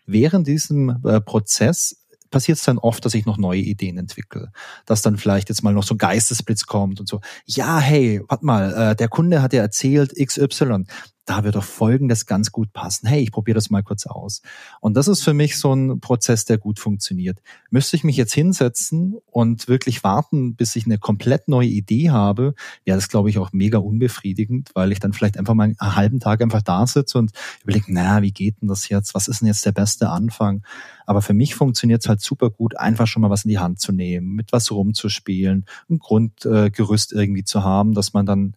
[0.07, 4.51] Während diesem äh, Prozess passiert es dann oft, dass ich noch neue Ideen entwickle.
[4.85, 8.45] Dass dann vielleicht jetzt mal noch so ein Geistesblitz kommt und so, ja, hey, warte
[8.45, 10.85] mal, äh, der Kunde hat ja erzählt XY
[11.27, 13.09] da wird doch Folgendes ganz gut passen.
[13.09, 14.43] Hey, ich probiere das mal kurz aus.
[14.81, 17.43] Und das ist für mich so ein Prozess, der gut funktioniert.
[17.71, 22.55] Müsste ich mich jetzt hinsetzen und wirklich warten, bis ich eine komplett neue Idee habe,
[22.85, 26.21] wäre das, glaube ich, auch mega unbefriedigend, weil ich dann vielleicht einfach mal einen halben
[26.21, 27.33] Tag einfach da sitze und
[27.65, 29.15] überlege, na, wie geht denn das jetzt?
[29.15, 30.63] Was ist denn jetzt der beste Anfang?
[31.07, 33.81] Aber für mich funktioniert es halt super gut, einfach schon mal was in die Hand
[33.81, 38.55] zu nehmen, mit was rumzuspielen, ein Grundgerüst irgendwie zu haben, dass man dann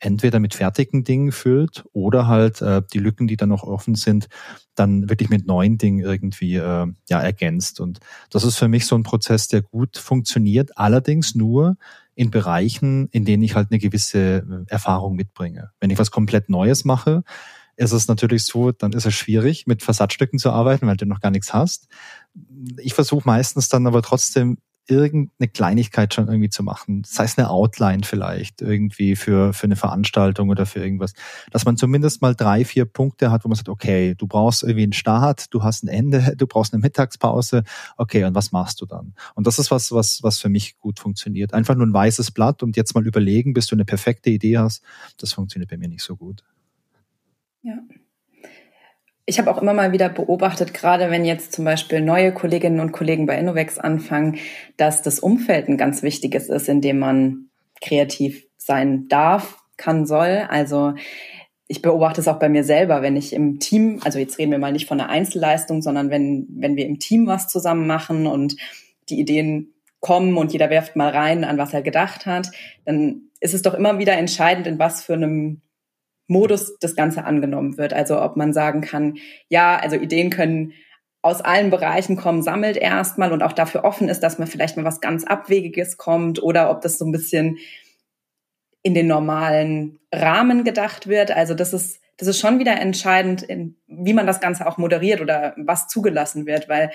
[0.00, 4.28] entweder mit fertigen Dingen füllt oder halt äh, die Lücken, die dann noch offen sind,
[4.74, 7.80] dann wirklich mit neuen Dingen irgendwie äh, ja ergänzt.
[7.80, 7.98] Und
[8.30, 11.76] das ist für mich so ein Prozess, der gut funktioniert, allerdings nur
[12.14, 15.70] in Bereichen, in denen ich halt eine gewisse äh, Erfahrung mitbringe.
[15.80, 17.22] Wenn ich was komplett Neues mache,
[17.76, 21.20] ist es natürlich so, dann ist es schwierig, mit Versatzstücken zu arbeiten, weil du noch
[21.20, 21.86] gar nichts hast.
[22.78, 24.58] Ich versuche meistens dann aber trotzdem
[24.88, 27.02] irgendeine Kleinigkeit schon irgendwie zu machen.
[27.02, 31.12] Das heißt eine Outline vielleicht irgendwie für, für eine Veranstaltung oder für irgendwas.
[31.50, 34.84] Dass man zumindest mal drei, vier Punkte hat, wo man sagt, okay, du brauchst irgendwie
[34.84, 37.64] einen Start, du hast ein Ende, du brauchst eine Mittagspause.
[37.96, 39.14] Okay, und was machst du dann?
[39.34, 41.54] Und das ist was, was, was für mich gut funktioniert.
[41.54, 44.82] Einfach nur ein weißes Blatt und jetzt mal überlegen, bis du eine perfekte Idee hast.
[45.18, 46.42] Das funktioniert bei mir nicht so gut.
[49.28, 52.92] Ich habe auch immer mal wieder beobachtet, gerade wenn jetzt zum Beispiel neue Kolleginnen und
[52.92, 54.38] Kollegen bei Innovex anfangen,
[54.78, 57.50] dass das Umfeld ein ganz wichtiges ist, in dem man
[57.82, 60.46] kreativ sein darf, kann, soll.
[60.48, 60.94] Also
[61.66, 64.58] ich beobachte es auch bei mir selber, wenn ich im Team, also jetzt reden wir
[64.58, 68.56] mal nicht von einer Einzelleistung, sondern wenn, wenn wir im Team was zusammen machen und
[69.10, 72.50] die Ideen kommen und jeder werft mal rein, an was er gedacht hat,
[72.86, 75.60] dann ist es doch immer wieder entscheidend, in was für einem
[76.28, 77.92] Modus das Ganze angenommen wird.
[77.92, 80.74] Also ob man sagen kann, ja, also Ideen können
[81.22, 84.84] aus allen Bereichen kommen, sammelt erstmal und auch dafür offen ist, dass man vielleicht mal
[84.84, 87.58] was ganz Abwegiges kommt oder ob das so ein bisschen
[88.82, 91.32] in den normalen Rahmen gedacht wird.
[91.32, 95.20] Also das ist, das ist schon wieder entscheidend, in, wie man das Ganze auch moderiert
[95.20, 96.92] oder was zugelassen wird, weil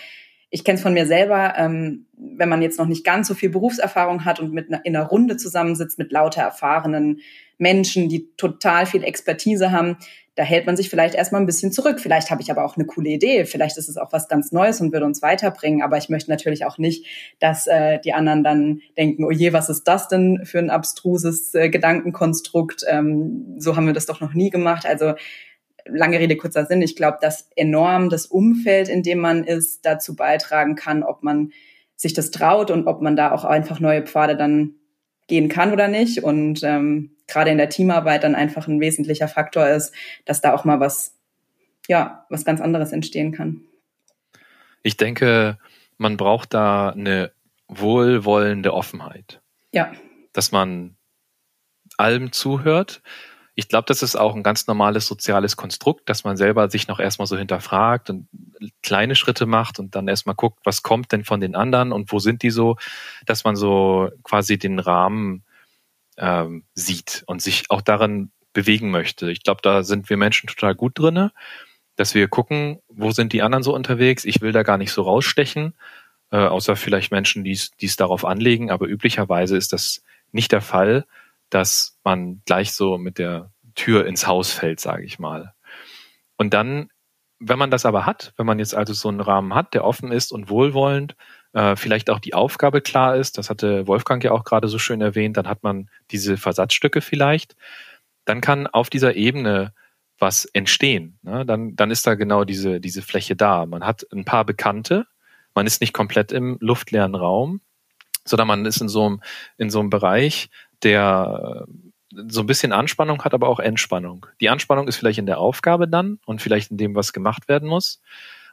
[0.53, 3.49] ich kenne es von mir selber, ähm, wenn man jetzt noch nicht ganz so viel
[3.49, 7.21] Berufserfahrung hat und mit einer, in einer Runde zusammensitzt mit lauter erfahrenen
[7.57, 9.97] Menschen, die total viel Expertise haben,
[10.35, 11.99] da hält man sich vielleicht erstmal ein bisschen zurück.
[11.99, 13.45] Vielleicht habe ich aber auch eine coole Idee.
[13.45, 15.81] Vielleicht ist es auch was ganz Neues und würde uns weiterbringen.
[15.81, 17.07] Aber ich möchte natürlich auch nicht,
[17.39, 21.55] dass äh, die anderen dann denken, oh je, was ist das denn für ein abstruses
[21.55, 22.83] äh, Gedankenkonstrukt?
[22.87, 24.85] Ähm, so haben wir das doch noch nie gemacht.
[24.85, 25.13] Also
[25.85, 26.81] lange Rede, kurzer Sinn.
[26.81, 31.51] Ich glaube, dass enorm das Umfeld, in dem man ist, dazu beitragen kann, ob man
[31.95, 34.75] sich das traut und ob man da auch einfach neue Pfade dann
[35.27, 36.23] gehen kann oder nicht.
[36.23, 39.93] Und ähm, gerade in der Teamarbeit dann einfach ein wesentlicher Faktor ist,
[40.25, 41.17] dass da auch mal was,
[41.87, 43.61] ja, was ganz anderes entstehen kann.
[44.81, 45.57] Ich denke,
[45.97, 47.31] man braucht da eine
[47.67, 49.41] wohlwollende Offenheit.
[49.71, 49.93] Ja.
[50.33, 50.97] Dass man
[51.97, 53.01] allem zuhört.
[53.55, 56.99] Ich glaube, das ist auch ein ganz normales soziales Konstrukt, dass man selber sich noch
[56.99, 58.27] erstmal so hinterfragt und
[58.81, 62.19] kleine Schritte macht und dann erstmal guckt, was kommt denn von den anderen und wo
[62.19, 62.77] sind die so,
[63.25, 65.43] dass man so quasi den Rahmen
[66.17, 69.31] ähm, sieht und sich auch daran bewegen möchte.
[69.31, 71.31] Ich glaube, da sind wir Menschen total gut drinne,
[71.95, 74.25] dass wir gucken, wo sind die anderen so unterwegs.
[74.25, 75.75] Ich will da gar nicht so rausstechen,
[76.31, 78.71] äh, außer vielleicht Menschen, die es darauf anlegen.
[78.71, 81.05] Aber üblicherweise ist das nicht der Fall,
[81.53, 85.53] dass man gleich so mit der Tür ins Haus fällt, sage ich mal.
[86.37, 86.89] Und dann,
[87.39, 90.11] wenn man das aber hat, wenn man jetzt also so einen Rahmen hat, der offen
[90.11, 91.15] ist und wohlwollend,
[91.53, 95.01] äh, vielleicht auch die Aufgabe klar ist, das hatte Wolfgang ja auch gerade so schön
[95.01, 97.55] erwähnt, dann hat man diese Versatzstücke vielleicht,
[98.25, 99.73] dann kann auf dieser Ebene
[100.17, 101.19] was entstehen.
[101.21, 101.45] Ne?
[101.45, 103.65] Dann, dann ist da genau diese, diese Fläche da.
[103.65, 105.05] Man hat ein paar Bekannte,
[105.53, 107.61] man ist nicht komplett im luftleeren Raum,
[108.25, 109.21] sondern man ist in so einem,
[109.57, 110.49] in so einem Bereich,
[110.83, 111.65] der
[112.27, 114.27] so ein bisschen Anspannung hat, aber auch Entspannung.
[114.39, 117.67] Die Anspannung ist vielleicht in der Aufgabe dann und vielleicht in dem, was gemacht werden
[117.67, 118.01] muss.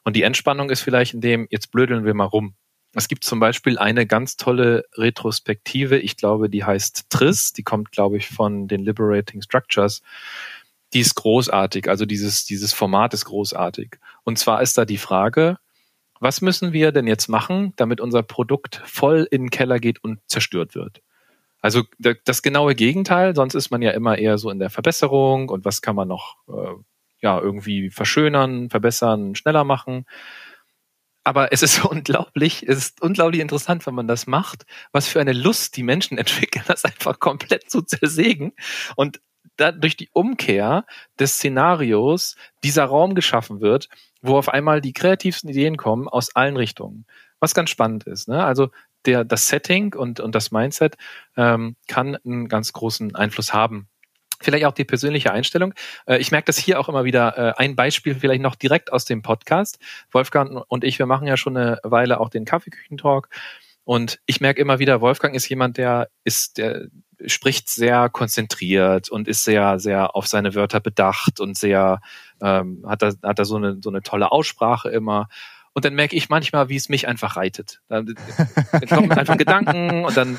[0.04, 2.54] Und die Entspannung ist vielleicht in dem, jetzt blödeln wir mal rum.
[2.94, 7.92] Es gibt zum Beispiel eine ganz tolle Retrospektive, ich glaube, die heißt TRIS, die kommt,
[7.92, 10.02] glaube ich, von den Liberating Structures.
[10.92, 13.98] Die ist großartig, also dieses, dieses Format ist großartig.
[14.24, 15.58] Und zwar ist da die Frage,
[16.18, 20.18] was müssen wir denn jetzt machen, damit unser Produkt voll in den Keller geht und
[20.26, 21.00] zerstört wird?
[21.60, 21.84] Also
[22.24, 25.82] das genaue Gegenteil, sonst ist man ja immer eher so in der Verbesserung und was
[25.82, 26.74] kann man noch äh,
[27.20, 30.06] ja irgendwie verschönern, verbessern, schneller machen
[31.24, 35.32] aber es ist unglaublich, es ist unglaublich interessant, wenn man das macht, was für eine
[35.32, 38.52] Lust die Menschen entwickeln, das einfach komplett zu zersägen
[38.96, 39.20] und
[39.56, 40.86] da durch die Umkehr
[41.18, 43.88] des Szenarios dieser Raum geschaffen wird,
[44.22, 47.06] wo auf einmal die kreativsten Ideen kommen aus allen Richtungen.
[47.40, 48.28] Was ganz spannend ist.
[48.28, 48.44] Ne?
[48.44, 48.70] Also
[49.06, 50.96] der, das Setting und, und das Mindset
[51.36, 53.88] ähm, kann einen ganz großen Einfluss haben
[54.42, 55.74] Vielleicht auch die persönliche Einstellung.
[56.06, 57.36] Äh, ich merke das hier auch immer wieder.
[57.36, 59.78] Äh, ein Beispiel vielleicht noch direkt aus dem Podcast.
[60.10, 63.28] Wolfgang und ich, wir machen ja schon eine Weile auch den Kaffeeküchentalk.
[63.84, 66.86] Und ich merke immer wieder, Wolfgang ist jemand, der ist, der
[67.26, 72.00] spricht sehr konzentriert und ist sehr, sehr auf seine Wörter bedacht und sehr,
[72.40, 75.28] ähm, hat da, hat da so eine, so eine tolle Aussprache immer.
[75.72, 77.80] Und dann merke ich manchmal, wie es mich einfach reitet.
[77.88, 78.14] Dann,
[78.72, 80.38] dann kommen einfach Gedanken und dann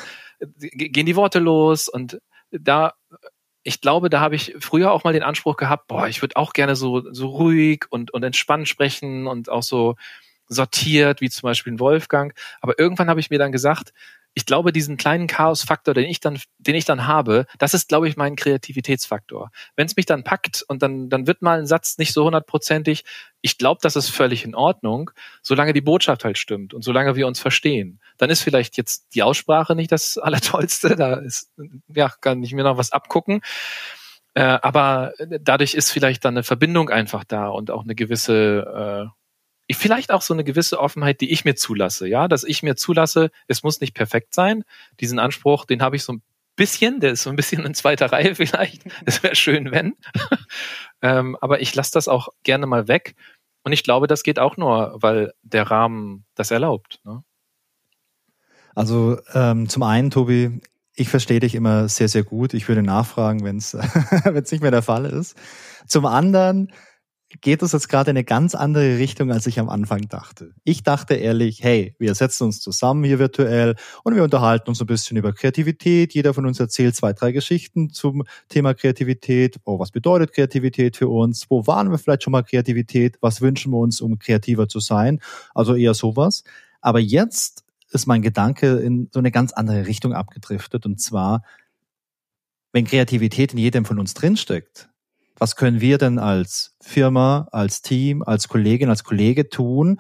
[0.60, 2.20] gehen die Worte los und
[2.52, 2.94] da
[3.64, 6.54] ich glaube, da habe ich früher auch mal den Anspruch gehabt, boah, ich würde auch
[6.54, 9.96] gerne so, so ruhig und, und entspannt sprechen und auch so
[10.48, 12.34] sortiert, wie zum Beispiel ein Wolfgang.
[12.60, 13.94] Aber irgendwann habe ich mir dann gesagt,
[14.34, 18.08] ich glaube, diesen kleinen Chaos-Faktor, den ich dann, den ich dann habe, das ist, glaube
[18.08, 19.52] ich, mein Kreativitätsfaktor.
[19.76, 23.04] Wenn es mich dann packt und dann, dann wird mal ein Satz nicht so hundertprozentig,
[23.42, 27.28] ich glaube, das ist völlig in Ordnung, solange die Botschaft halt stimmt und solange wir
[27.28, 28.00] uns verstehen.
[28.18, 31.52] Dann ist vielleicht jetzt die Aussprache nicht das Allertollste, da ist,
[31.88, 33.42] ja, kann ich mir noch was abgucken.
[34.34, 39.21] Äh, aber dadurch ist vielleicht dann eine Verbindung einfach da und auch eine gewisse äh,
[39.74, 43.32] vielleicht auch so eine gewisse Offenheit, die ich mir zulasse, ja, dass ich mir zulasse,
[43.48, 44.64] es muss nicht perfekt sein.
[45.00, 46.22] Diesen Anspruch, den habe ich so ein
[46.56, 48.84] bisschen, der ist so ein bisschen in zweiter Reihe vielleicht.
[49.06, 49.96] Es wäre schön, wenn.
[51.02, 53.16] ähm, aber ich lasse das auch gerne mal weg.
[53.64, 57.00] Und ich glaube, das geht auch nur, weil der Rahmen das erlaubt.
[57.04, 57.24] Ne?
[58.74, 60.62] Also ähm, zum einen, Tobi,
[60.96, 62.54] ich verstehe dich immer sehr, sehr gut.
[62.54, 63.74] Ich würde nachfragen, wenn es
[64.52, 65.36] nicht mehr der Fall ist.
[65.88, 66.72] Zum anderen,
[67.40, 70.54] geht es jetzt gerade in eine ganz andere Richtung, als ich am Anfang dachte.
[70.64, 74.88] Ich dachte ehrlich, hey, wir setzen uns zusammen hier virtuell und wir unterhalten uns ein
[74.88, 76.14] bisschen über Kreativität.
[76.14, 79.58] Jeder von uns erzählt zwei, drei Geschichten zum Thema Kreativität.
[79.64, 81.50] Oh, was bedeutet Kreativität für uns?
[81.50, 83.18] Wo waren wir vielleicht schon mal Kreativität?
[83.22, 85.22] Was wünschen wir uns, um kreativer zu sein?
[85.56, 86.44] Also eher sowas.
[86.82, 91.44] Aber jetzt ist mein Gedanke in so eine ganz andere Richtung abgedriftet und zwar
[92.74, 94.90] wenn Kreativität in jedem von uns drinsteckt,
[95.42, 100.00] was können wir denn als Firma, als Team, als Kollegin, als Kollege tun,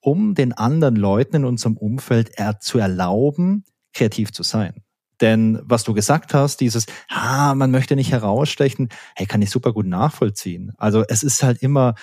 [0.00, 4.82] um den anderen Leuten in unserem Umfeld zu erlauben, kreativ zu sein?
[5.20, 9.72] Denn was du gesagt hast, dieses, ah, man möchte nicht herausstechen, hey, kann ich super
[9.72, 10.72] gut nachvollziehen.
[10.78, 11.94] Also es ist halt immer,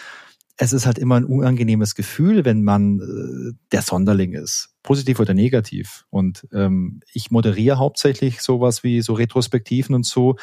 [0.55, 5.33] es ist halt immer ein unangenehmes Gefühl, wenn man äh, der Sonderling ist, positiv oder
[5.33, 6.05] negativ.
[6.09, 10.37] Und ähm, ich moderiere hauptsächlich sowas wie so Retrospektiven und so.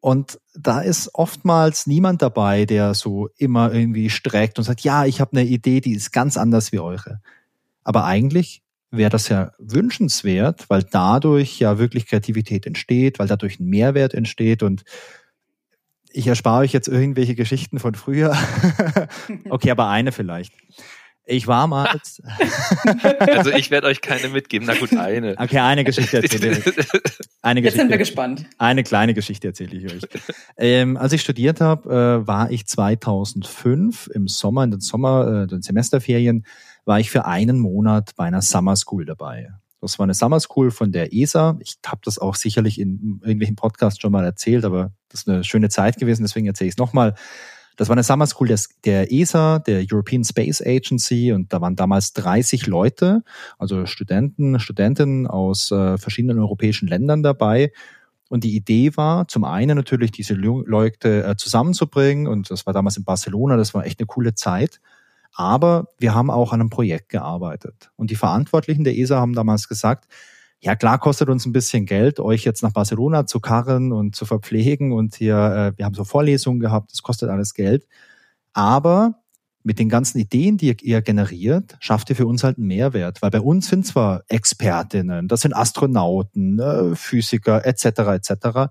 [0.00, 5.20] Und da ist oftmals niemand dabei, der so immer irgendwie streckt und sagt, ja, ich
[5.20, 7.20] habe eine Idee, die ist ganz anders wie eure.
[7.82, 13.66] Aber eigentlich wäre das ja wünschenswert, weil dadurch ja wirklich Kreativität entsteht, weil dadurch ein
[13.66, 14.84] Mehrwert entsteht und
[16.10, 18.34] ich erspare euch jetzt irgendwelche Geschichten von früher.
[19.50, 20.54] okay, aber eine vielleicht.
[21.28, 21.88] Ich war mal.
[23.36, 24.66] also ich werde euch keine mitgeben.
[24.66, 25.34] Na gut, eine.
[25.36, 26.64] Okay, eine Geschichte erzähle ich.
[27.42, 28.46] Eine Geschichte, Jetzt sind wir gespannt.
[28.58, 30.02] Eine kleine Geschichte erzähle ich euch.
[30.56, 35.46] Ähm, als ich studiert habe, äh, war ich 2005 im Sommer, in den Sommer, äh,
[35.48, 36.46] den Semesterferien,
[36.84, 39.50] war ich für einen Monat bei einer Summer School dabei.
[39.80, 41.58] Das war eine Summer School von der ESA.
[41.60, 45.44] Ich habe das auch sicherlich in irgendwelchen Podcasts schon mal erzählt, aber das ist eine
[45.44, 47.14] schöne Zeit gewesen, deswegen erzähle ich es nochmal.
[47.76, 51.76] Das war eine Summer School des, der ESA, der European Space Agency, und da waren
[51.76, 53.22] damals 30 Leute,
[53.58, 57.72] also Studenten, Studentinnen aus äh, verschiedenen europäischen Ländern dabei.
[58.28, 62.96] Und die Idee war, zum einen natürlich diese Leute äh, zusammenzubringen, und das war damals
[62.96, 64.80] in Barcelona, das war echt eine coole Zeit.
[65.34, 67.90] Aber wir haben auch an einem Projekt gearbeitet.
[67.96, 70.06] Und die Verantwortlichen der ESA haben damals gesagt,
[70.60, 74.24] ja klar kostet uns ein bisschen Geld, euch jetzt nach Barcelona zu karren und zu
[74.24, 77.86] verpflegen und hier, äh, wir haben so Vorlesungen gehabt, das kostet alles Geld.
[78.52, 79.22] Aber
[79.66, 83.20] mit den ganzen Ideen, die ihr generiert, schafft ihr für uns halt einen Mehrwert.
[83.20, 87.84] Weil bei uns sind zwar Expertinnen, das sind Astronauten, äh, Physiker etc.
[88.14, 88.70] etc.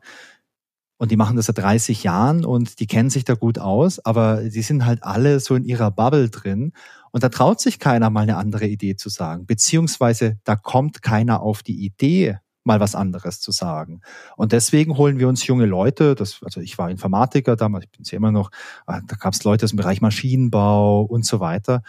[0.98, 4.44] Und die machen das seit 30 Jahren und die kennen sich da gut aus, aber
[4.44, 6.72] die sind halt alle so in ihrer Bubble drin.
[7.16, 11.42] Und da traut sich keiner mal eine andere Idee zu sagen, beziehungsweise da kommt keiner
[11.42, 14.02] auf die Idee, mal was anderes zu sagen.
[14.36, 18.02] Und deswegen holen wir uns junge Leute, das, also ich war Informatiker damals, ich bin
[18.02, 18.52] es immer noch,
[18.86, 21.84] ah, da gab es Leute aus dem Bereich Maschinenbau und so weiter.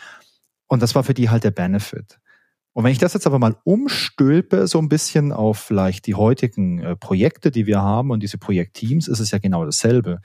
[0.68, 2.20] Und das war für die halt der Benefit.
[2.72, 6.78] Und wenn ich das jetzt aber mal umstülpe, so ein bisschen auf vielleicht die heutigen
[6.78, 10.20] äh, Projekte, die wir haben und diese Projektteams, ist es ja genau dasselbe.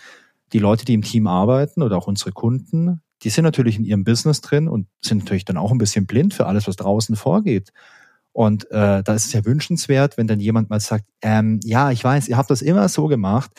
[0.54, 4.04] Die Leute, die im Team arbeiten oder auch unsere Kunden, die sind natürlich in ihrem
[4.04, 7.72] Business drin und sind natürlich dann auch ein bisschen blind für alles, was draußen vorgeht.
[8.34, 12.04] Und äh, da ist es ja wünschenswert, wenn dann jemand mal sagt, ähm, ja, ich
[12.04, 13.52] weiß, ihr habt das immer so gemacht,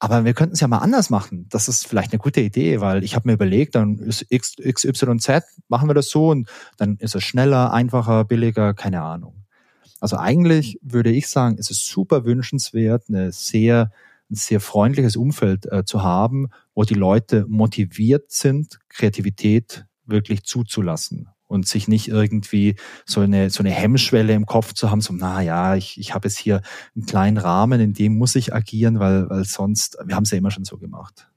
[0.00, 1.46] aber wir könnten es ja mal anders machen.
[1.50, 5.42] Das ist vielleicht eine gute Idee, weil ich habe mir überlegt, dann ist X, XYZ,
[5.68, 9.44] machen wir das so und dann ist es schneller, einfacher, billiger, keine Ahnung.
[10.00, 13.92] Also eigentlich würde ich sagen, es ist super wünschenswert, eine sehr,
[14.30, 21.28] ein sehr freundliches Umfeld äh, zu haben, wo die Leute motiviert sind, Kreativität wirklich zuzulassen
[21.46, 25.42] und sich nicht irgendwie so eine, so eine Hemmschwelle im Kopf zu haben, so, na
[25.42, 26.62] ja, ich, ich habe jetzt hier
[26.94, 30.38] einen kleinen Rahmen, in dem muss ich agieren, weil, weil sonst, wir haben es ja
[30.38, 31.28] immer schon so gemacht.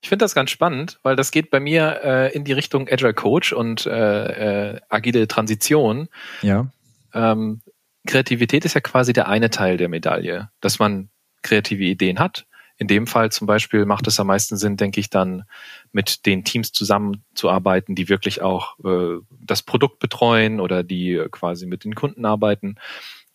[0.00, 3.14] Ich finde das ganz spannend, weil das geht bei mir äh, in die Richtung Agile
[3.14, 6.08] Coach und äh, äh, agile Transition.
[6.42, 6.70] Ja.
[7.14, 7.62] Ähm,
[8.06, 11.08] Kreativität ist ja quasi der eine Teil der Medaille, dass man
[11.44, 15.08] kreative Ideen hat in dem Fall zum Beispiel macht es am meisten Sinn, denke ich,
[15.08, 15.44] dann
[15.92, 21.66] mit den Teams zusammenzuarbeiten, die wirklich auch äh, das Produkt betreuen oder die äh, quasi
[21.66, 22.76] mit den Kunden arbeiten.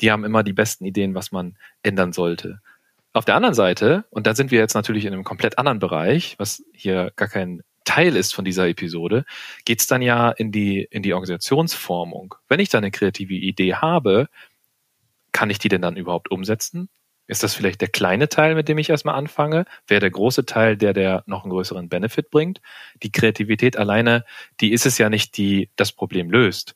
[0.01, 2.59] Die haben immer die besten Ideen, was man ändern sollte.
[3.13, 6.35] Auf der anderen Seite, und da sind wir jetzt natürlich in einem komplett anderen Bereich,
[6.37, 9.25] was hier gar kein Teil ist von dieser Episode,
[9.65, 12.35] geht's dann ja in die, in die Organisationsformung.
[12.49, 14.27] Wenn ich da eine kreative Idee habe,
[15.31, 16.89] kann ich die denn dann überhaupt umsetzen?
[17.29, 19.65] Ist das vielleicht der kleine Teil, mit dem ich erstmal anfange?
[19.85, 22.59] Wäre der große Teil, der der noch einen größeren Benefit bringt?
[23.03, 24.25] Die Kreativität alleine,
[24.61, 26.75] die ist es ja nicht, die das Problem löst,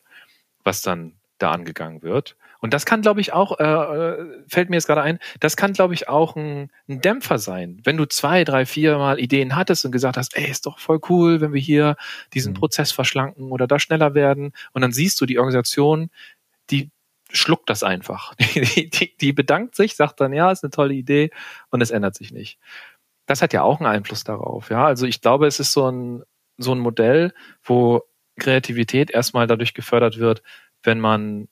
[0.64, 2.36] was dann da angegangen wird.
[2.60, 5.74] Und das kann, glaube ich, auch, äh, äh fällt mir jetzt gerade ein, das kann,
[5.74, 7.82] glaube ich, auch ein, ein Dämpfer sein.
[7.84, 11.00] Wenn du zwei, drei, vier Mal Ideen hattest und gesagt hast, ey, ist doch voll
[11.10, 11.96] cool, wenn wir hier
[12.36, 12.58] diesen mhm.
[12.58, 14.54] Prozess verschlanken oder da schneller werden.
[14.72, 16.12] Und dann siehst du die Organisation,
[16.70, 16.92] die
[17.34, 18.34] schluckt das einfach.
[18.40, 21.32] Die, die, die bedankt sich, sagt dann, ja, ist eine tolle Idee
[21.70, 22.60] und es ändert sich nicht.
[23.26, 24.70] Das hat ja auch einen Einfluss darauf.
[24.70, 26.24] Ja, also ich glaube, es ist so ein,
[26.58, 28.04] so ein Modell, wo
[28.40, 30.44] Kreativität erstmal dadurch gefördert wird,
[30.84, 31.48] wenn man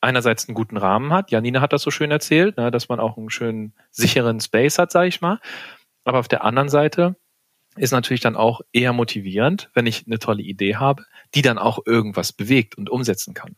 [0.00, 1.30] einerseits einen guten Rahmen hat.
[1.30, 4.92] Janine hat das so schön erzählt, ne, dass man auch einen schönen sicheren Space hat,
[4.92, 5.40] sage ich mal.
[6.04, 7.16] Aber auf der anderen Seite
[7.76, 11.80] ist natürlich dann auch eher motivierend, wenn ich eine tolle Idee habe, die dann auch
[11.86, 13.56] irgendwas bewegt und umsetzen kann.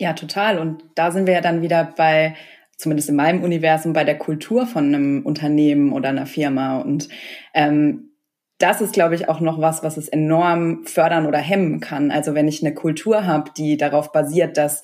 [0.00, 0.58] Ja, total.
[0.58, 2.34] Und da sind wir ja dann wieder bei
[2.78, 6.78] zumindest in meinem Universum, bei der Kultur von einem Unternehmen oder einer Firma.
[6.78, 7.10] Und
[7.52, 8.12] ähm,
[8.56, 12.10] das ist, glaube ich, auch noch was, was es enorm fördern oder hemmen kann.
[12.10, 14.82] Also wenn ich eine Kultur habe, die darauf basiert, dass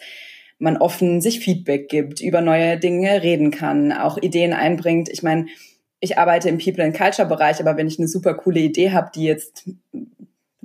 [0.59, 5.09] man offen sich Feedback gibt, über neue Dinge reden kann, auch Ideen einbringt.
[5.09, 5.47] Ich meine,
[6.01, 9.11] ich arbeite im People and Culture Bereich, aber wenn ich eine super coole Idee habe,
[9.15, 9.67] die jetzt,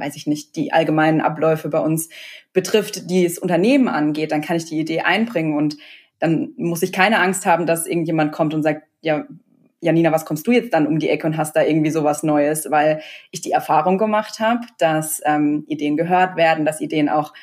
[0.01, 2.09] weiß ich nicht, die allgemeinen Abläufe bei uns
[2.51, 5.77] betrifft, die das Unternehmen angeht, dann kann ich die Idee einbringen und
[6.19, 9.25] dann muss ich keine Angst haben, dass irgendjemand kommt und sagt, ja,
[9.81, 12.69] Janina, was kommst du jetzt dann um die Ecke und hast da irgendwie sowas Neues?
[12.69, 17.33] Weil ich die Erfahrung gemacht habe, dass ähm, Ideen gehört werden, dass Ideen auch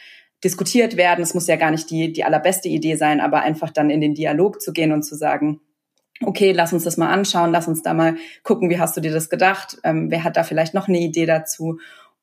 [0.45, 1.21] diskutiert werden.
[1.21, 4.15] Es muss ja gar nicht die, die allerbeste Idee sein, aber einfach dann in den
[4.15, 5.61] Dialog zu gehen und zu sagen,
[6.25, 9.13] okay, lass uns das mal anschauen, lass uns da mal gucken, wie hast du dir
[9.13, 9.79] das gedacht?
[9.83, 11.79] Ähm, wer hat da vielleicht noch eine Idee dazu?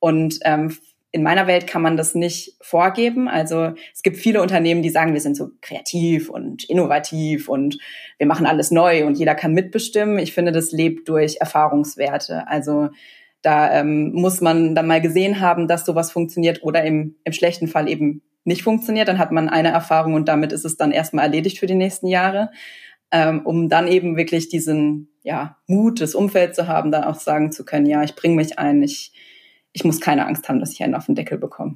[0.05, 0.71] Und ähm,
[1.11, 3.27] in meiner Welt kann man das nicht vorgeben.
[3.27, 7.79] Also es gibt viele Unternehmen, die sagen, wir sind so kreativ und innovativ und
[8.19, 10.19] wir machen alles neu und jeder kann mitbestimmen.
[10.19, 12.47] Ich finde, das lebt durch Erfahrungswerte.
[12.47, 12.89] Also
[13.41, 17.67] da ähm, muss man dann mal gesehen haben, dass sowas funktioniert oder im, im schlechten
[17.67, 19.07] Fall eben nicht funktioniert.
[19.07, 22.05] Dann hat man eine Erfahrung und damit ist es dann erstmal erledigt für die nächsten
[22.05, 22.51] Jahre.
[23.09, 27.51] Ähm, um dann eben wirklich diesen ja, Mut, das Umfeld zu haben, dann auch sagen
[27.51, 29.11] zu können, ja, ich bringe mich ein, ich
[29.75, 31.75] ich muss keine Angst haben, dass ich einen auf den Deckel bekomme.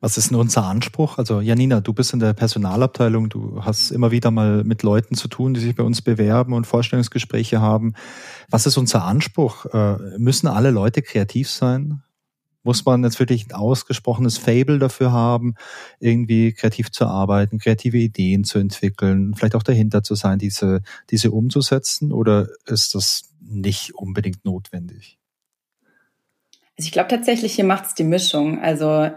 [0.00, 1.18] Was ist denn unser Anspruch?
[1.18, 5.28] Also Janina, du bist in der Personalabteilung, du hast immer wieder mal mit Leuten zu
[5.28, 7.92] tun, die sich bei uns bewerben und Vorstellungsgespräche haben.
[8.48, 9.66] Was ist unser Anspruch?
[9.66, 12.02] Äh, müssen alle Leute kreativ sein?
[12.62, 15.54] Muss man jetzt wirklich ein ausgesprochenes Fable dafür haben,
[15.98, 21.30] irgendwie kreativ zu arbeiten, kreative Ideen zu entwickeln, vielleicht auch dahinter zu sein, diese, diese
[21.32, 22.12] umzusetzen?
[22.12, 25.18] Oder ist das nicht unbedingt notwendig.
[26.76, 28.60] Also ich glaube tatsächlich, hier macht es die Mischung.
[28.60, 29.10] Also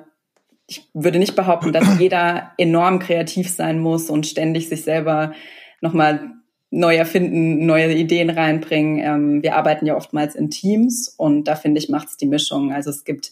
[0.67, 5.33] ich würde nicht behaupten, dass jeder enorm kreativ sein muss und ständig sich selber
[5.81, 6.31] nochmal
[6.71, 8.99] neu erfinden, neue Ideen reinbringen.
[8.99, 12.73] Ähm, wir arbeiten ja oftmals in Teams und da finde ich, macht es die Mischung.
[12.73, 13.31] Also es gibt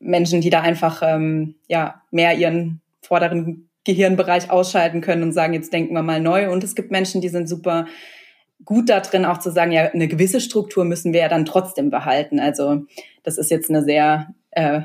[0.00, 5.72] Menschen, die da einfach ähm, ja mehr ihren vorderen Gehirnbereich ausschalten können und sagen, jetzt
[5.72, 6.50] denken wir mal neu.
[6.50, 7.86] Und es gibt Menschen, die sind super
[8.64, 11.90] gut da drin, auch zu sagen, ja, eine gewisse Struktur müssen wir ja dann trotzdem
[11.90, 12.40] behalten.
[12.40, 12.84] Also
[13.22, 14.82] das ist jetzt eine sehr äh,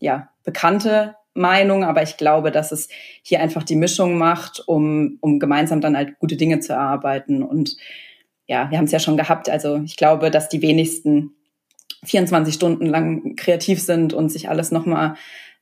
[0.00, 2.88] ja, bekannte Meinung, aber ich glaube, dass es
[3.22, 7.42] hier einfach die Mischung macht, um, um gemeinsam dann halt gute Dinge zu erarbeiten.
[7.42, 7.76] Und
[8.46, 9.48] ja, wir haben es ja schon gehabt.
[9.48, 11.34] Also ich glaube, dass die wenigsten
[12.04, 15.14] 24 Stunden lang kreativ sind und sich alles nochmal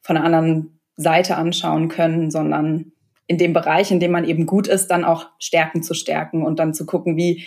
[0.02, 2.92] von einer anderen Seite anschauen können, sondern
[3.26, 6.58] in dem Bereich, in dem man eben gut ist, dann auch Stärken zu stärken und
[6.58, 7.44] dann zu gucken, wie,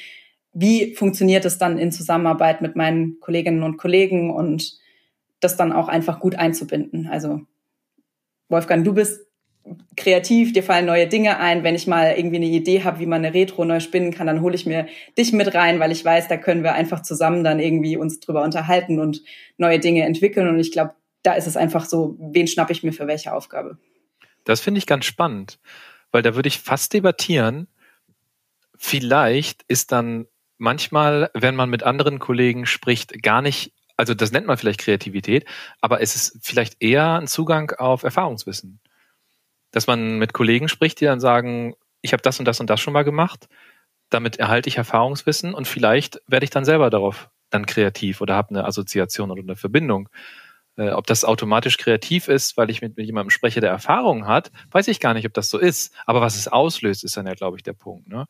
[0.53, 4.77] wie funktioniert es dann in Zusammenarbeit mit meinen Kolleginnen und Kollegen und
[5.41, 7.07] das dann auch einfach gut einzubinden.
[7.07, 7.41] Also
[8.49, 9.21] Wolfgang, du bist
[9.95, 11.63] kreativ, dir fallen neue Dinge ein.
[11.63, 14.41] Wenn ich mal irgendwie eine Idee habe, wie man eine Retro neu spinnen kann, dann
[14.41, 17.59] hole ich mir dich mit rein, weil ich weiß, da können wir einfach zusammen dann
[17.59, 19.21] irgendwie uns drüber unterhalten und
[19.57, 20.49] neue Dinge entwickeln.
[20.49, 23.77] Und ich glaube, da ist es einfach so, wen schnappe ich mir für welche Aufgabe?
[24.43, 25.59] Das finde ich ganz spannend,
[26.11, 27.67] weil da würde ich fast debattieren,
[28.77, 30.27] vielleicht ist dann
[30.57, 35.45] manchmal, wenn man mit anderen Kollegen spricht, gar nicht, also das nennt man vielleicht Kreativität,
[35.81, 38.79] aber es ist vielleicht eher ein Zugang auf Erfahrungswissen.
[39.71, 42.81] Dass man mit Kollegen spricht, die dann sagen, ich habe das und das und das
[42.81, 43.47] schon mal gemacht,
[44.09, 48.49] damit erhalte ich Erfahrungswissen und vielleicht werde ich dann selber darauf dann kreativ oder habe
[48.49, 50.09] eine Assoziation oder eine Verbindung.
[50.75, 54.51] Äh, ob das automatisch kreativ ist, weil ich mit, mit jemandem spreche, der Erfahrung hat,
[54.71, 55.93] weiß ich gar nicht, ob das so ist.
[56.05, 58.07] Aber was es auslöst, ist dann ja, glaube ich, der Punkt.
[58.07, 58.25] Ne?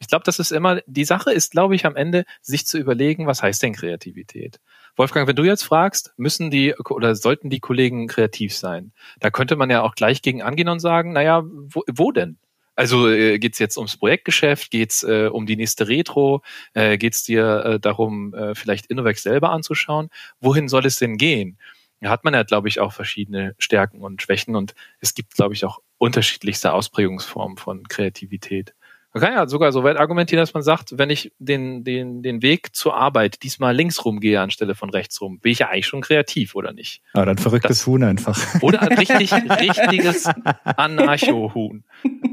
[0.00, 3.26] Ich glaube, das ist immer, die Sache ist, glaube ich, am Ende, sich zu überlegen,
[3.26, 4.60] was heißt denn Kreativität?
[4.96, 8.92] Wolfgang, wenn du jetzt fragst, müssen die oder sollten die Kollegen kreativ sein?
[9.20, 12.38] Da könnte man ja auch gleich gegen angehen und sagen, naja, wo, wo denn?
[12.76, 16.42] Also äh, geht es jetzt ums Projektgeschäft, geht es äh, um die nächste Retro,
[16.74, 20.10] äh, geht es dir äh, darum, äh, vielleicht Innovex selber anzuschauen?
[20.40, 21.58] Wohin soll es denn gehen?
[22.00, 25.54] da hat man ja, glaube ich, auch verschiedene Stärken und Schwächen und es gibt, glaube
[25.54, 28.74] ich, auch unterschiedlichste Ausprägungsformen von Kreativität.
[29.14, 32.42] Man kann ja sogar so weit argumentieren, dass man sagt, wenn ich den, den, den
[32.42, 35.86] Weg zur Arbeit diesmal links rum gehe anstelle von rechts rum, bin ich ja eigentlich
[35.86, 37.00] schon kreativ, oder nicht?
[37.12, 38.36] Aber dann verrücktes das, Huhn einfach.
[38.60, 40.28] Oder ein richtig, richtiges
[40.64, 41.84] Anarcho-Huhn.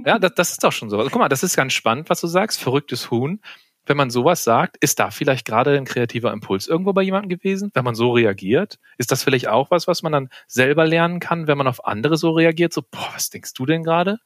[0.08, 0.98] Ja, das, das ist doch schon so.
[0.98, 2.60] Also, guck mal, das ist ganz spannend, was du sagst.
[2.60, 3.40] Verrücktes Huhn
[3.86, 7.72] wenn man sowas sagt, ist da vielleicht gerade ein kreativer Impuls irgendwo bei jemandem gewesen,
[7.74, 8.80] wenn man so reagiert?
[8.98, 12.16] Ist das vielleicht auch was, was man dann selber lernen kann, wenn man auf andere
[12.18, 12.74] so reagiert?
[12.74, 14.20] So, boah, was denkst du denn gerade?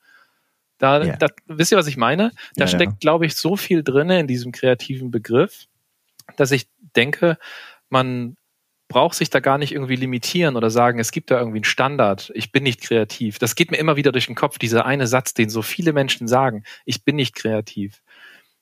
[0.85, 1.15] Da, ja.
[1.17, 2.31] da, wisst ihr, was ich meine?
[2.55, 2.97] Da ja, steckt, ja.
[2.99, 5.65] glaube ich, so viel drinne in diesem kreativen Begriff,
[6.37, 7.39] dass ich denke,
[7.89, 8.37] man
[8.87, 12.31] braucht sich da gar nicht irgendwie limitieren oder sagen, es gibt da irgendwie einen Standard,
[12.35, 13.39] ich bin nicht kreativ.
[13.39, 16.27] Das geht mir immer wieder durch den Kopf, dieser eine Satz, den so viele Menschen
[16.27, 18.03] sagen, ich bin nicht kreativ.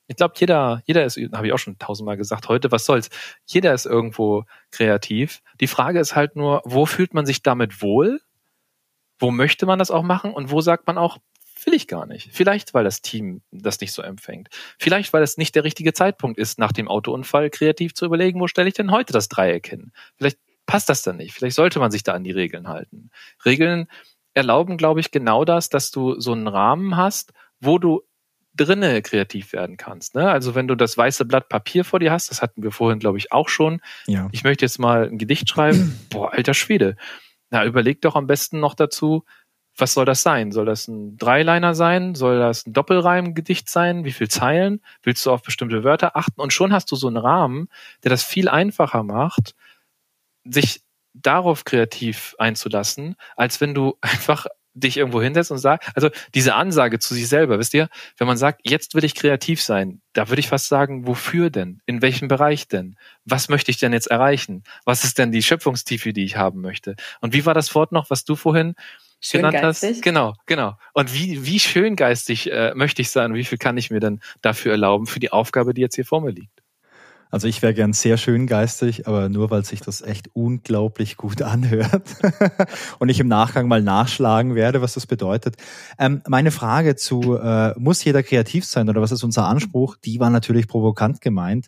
[0.06, 3.10] Ich glaube, jeder, jeder ist, habe ich auch schon tausendmal gesagt, heute, was soll's?
[3.44, 5.42] Jeder ist irgendwo kreativ.
[5.60, 8.20] Die Frage ist halt nur, wo fühlt man sich damit wohl?
[9.18, 10.32] Wo möchte man das auch machen?
[10.32, 11.18] Und wo sagt man auch,
[11.66, 12.30] will ich gar nicht.
[12.32, 14.48] Vielleicht, weil das Team das nicht so empfängt.
[14.78, 18.46] Vielleicht, weil es nicht der richtige Zeitpunkt ist, nach dem Autounfall kreativ zu überlegen, wo
[18.46, 19.92] stelle ich denn heute das Dreieck hin?
[20.16, 21.34] Vielleicht passt das dann nicht.
[21.34, 23.10] Vielleicht sollte man sich da an die Regeln halten.
[23.44, 23.88] Regeln
[24.34, 28.02] erlauben, glaube ich, genau das, dass du so einen Rahmen hast, wo du
[28.56, 30.14] drinne kreativ werden kannst.
[30.14, 30.30] Ne?
[30.30, 33.18] Also wenn du das weiße Blatt Papier vor dir hast, das hatten wir vorhin, glaube
[33.18, 33.80] ich, auch schon.
[34.06, 34.28] Ja.
[34.32, 35.98] Ich möchte jetzt mal ein Gedicht schreiben.
[36.10, 36.96] Boah, alter Schwede.
[37.50, 39.24] Na, überleg doch am besten noch dazu,
[39.76, 40.52] was soll das sein?
[40.52, 42.14] Soll das ein Dreiliner sein?
[42.14, 44.04] Soll das ein Doppelreimgedicht sein?
[44.04, 44.80] Wie viel Zeilen?
[45.02, 46.40] Willst du auf bestimmte Wörter achten?
[46.40, 47.68] Und schon hast du so einen Rahmen,
[48.04, 49.54] der das viel einfacher macht,
[50.44, 50.82] sich
[51.14, 54.46] darauf kreativ einzulassen, als wenn du einfach
[54.76, 58.36] dich irgendwo hinsetzt und sagst, also diese Ansage zu sich selber, wisst ihr, wenn man
[58.36, 61.80] sagt, jetzt will ich kreativ sein, da würde ich fast sagen, wofür denn?
[61.86, 62.96] In welchem Bereich denn?
[63.24, 64.64] Was möchte ich denn jetzt erreichen?
[64.84, 66.96] Was ist denn die Schöpfungstiefe, die ich haben möchte?
[67.20, 68.74] Und wie war das Wort noch, was du vorhin
[69.32, 70.02] genannt hast?
[70.02, 70.76] Genau, genau.
[70.92, 73.34] Und wie, wie schöngeistig äh, möchte ich sein?
[73.34, 76.20] Wie viel kann ich mir denn dafür erlauben, für die Aufgabe, die jetzt hier vor
[76.20, 76.64] mir liegt?
[77.34, 81.42] Also ich wäre gern sehr schön geistig, aber nur weil sich das echt unglaublich gut
[81.42, 82.08] anhört
[83.00, 85.56] und ich im Nachgang mal nachschlagen werde, was das bedeutet.
[85.98, 90.20] Ähm, meine Frage zu, äh, muss jeder kreativ sein oder was ist unser Anspruch, die
[90.20, 91.66] war natürlich provokant gemeint,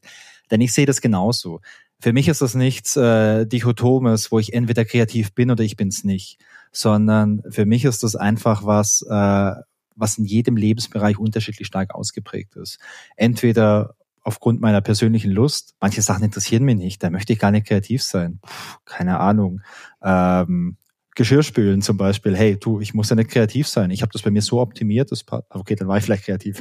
[0.52, 1.60] denn ich sehe das genauso.
[1.98, 6.04] Für mich ist das nichts äh, Dichotomes, wo ich entweder kreativ bin oder ich bin's
[6.04, 6.38] nicht,
[6.76, 9.52] sondern für mich ist das einfach was, äh,
[9.94, 12.78] was in jedem Lebensbereich unterschiedlich stark ausgeprägt ist.
[13.16, 15.74] Entweder aufgrund meiner persönlichen Lust.
[15.80, 18.40] Manche Sachen interessieren mich nicht, da möchte ich gar nicht kreativ sein.
[18.42, 19.62] Puh, keine Ahnung.
[20.02, 20.76] Ähm,
[21.16, 22.36] Geschirrspülen zum Beispiel.
[22.36, 23.90] Hey, du, ich muss ja nicht kreativ sein.
[23.90, 25.10] Ich habe das bei mir so optimiert.
[25.10, 26.60] Das okay, dann war ich vielleicht kreativ.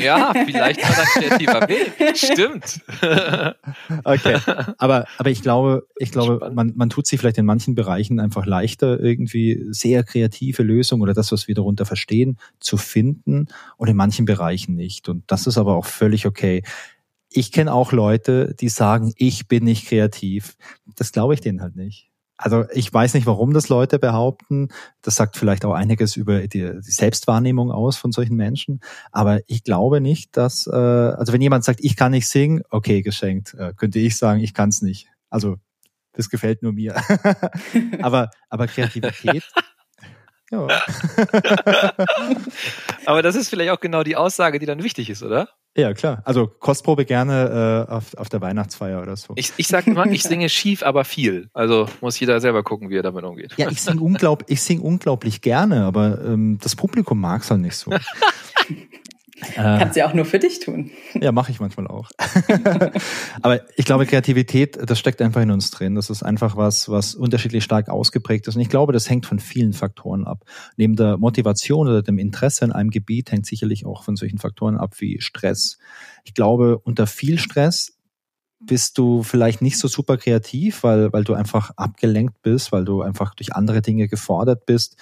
[0.00, 2.16] ja, vielleicht war das kreativer Weg.
[2.16, 2.80] Stimmt.
[4.04, 4.38] okay,
[4.78, 8.46] aber aber ich glaube, ich glaube, man man tut sich vielleicht in manchen Bereichen einfach
[8.46, 13.96] leichter irgendwie sehr kreative Lösungen oder das, was wir darunter verstehen, zu finden und in
[13.96, 15.08] manchen Bereichen nicht.
[15.08, 16.62] Und das ist aber auch völlig okay.
[17.28, 20.56] Ich kenne auch Leute, die sagen, ich bin nicht kreativ.
[20.94, 22.13] Das glaube ich denen halt nicht.
[22.36, 24.68] Also ich weiß nicht, warum das Leute behaupten.
[25.02, 28.80] Das sagt vielleicht auch einiges über die, Selbstwahrnehmung aus von solchen Menschen.
[29.12, 33.02] Aber ich glaube nicht, dass, äh, also wenn jemand sagt, ich kann nicht singen, okay,
[33.02, 35.08] geschenkt, äh, könnte ich sagen, ich kann es nicht.
[35.30, 35.56] Also
[36.12, 36.96] das gefällt nur mir.
[38.02, 39.44] aber, aber Kreativität
[40.54, 41.92] ja.
[43.06, 45.48] Aber das ist vielleicht auch genau die Aussage, die dann wichtig ist, oder?
[45.76, 46.22] Ja, klar.
[46.24, 49.34] Also Kostprobe gerne äh, auf, auf der Weihnachtsfeier oder so.
[49.36, 51.48] Ich, ich sag immer, ich singe schief, aber viel.
[51.52, 53.54] Also muss jeder selber gucken, wie er damit umgeht.
[53.56, 57.60] Ja, ich singe unglaub, ich sing unglaublich gerne, aber ähm, das Publikum mag es halt
[57.60, 57.90] nicht so.
[59.40, 60.92] Äh, Kannst du ja auch nur für dich tun.
[61.20, 62.10] Ja, mache ich manchmal auch.
[63.42, 65.96] Aber ich glaube, Kreativität, das steckt einfach in uns drin.
[65.96, 68.54] Das ist einfach was, was unterschiedlich stark ausgeprägt ist.
[68.54, 70.44] Und ich glaube, das hängt von vielen Faktoren ab.
[70.76, 74.76] Neben der Motivation oder dem Interesse in einem Gebiet hängt sicherlich auch von solchen Faktoren
[74.76, 75.78] ab wie Stress.
[76.22, 77.98] Ich glaube, unter viel Stress
[78.60, 83.02] bist du vielleicht nicht so super kreativ, weil, weil du einfach abgelenkt bist, weil du
[83.02, 84.96] einfach durch andere Dinge gefordert bist.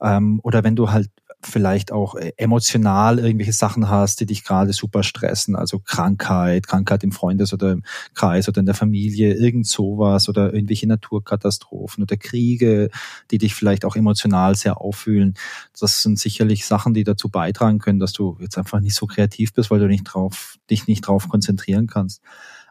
[0.00, 1.10] Ähm, oder wenn du halt
[1.42, 7.04] vielleicht auch äh, emotional irgendwelche Sachen hast, die dich gerade super stressen, also Krankheit, Krankheit
[7.04, 7.82] im Freundes- oder im
[8.14, 12.90] Kreis oder in der Familie, irgend sowas oder irgendwelche Naturkatastrophen oder Kriege,
[13.30, 15.34] die dich vielleicht auch emotional sehr auffühlen.
[15.78, 19.52] Das sind sicherlich Sachen, die dazu beitragen können, dass du jetzt einfach nicht so kreativ
[19.52, 22.22] bist, weil du nicht drauf, dich nicht drauf konzentrieren kannst.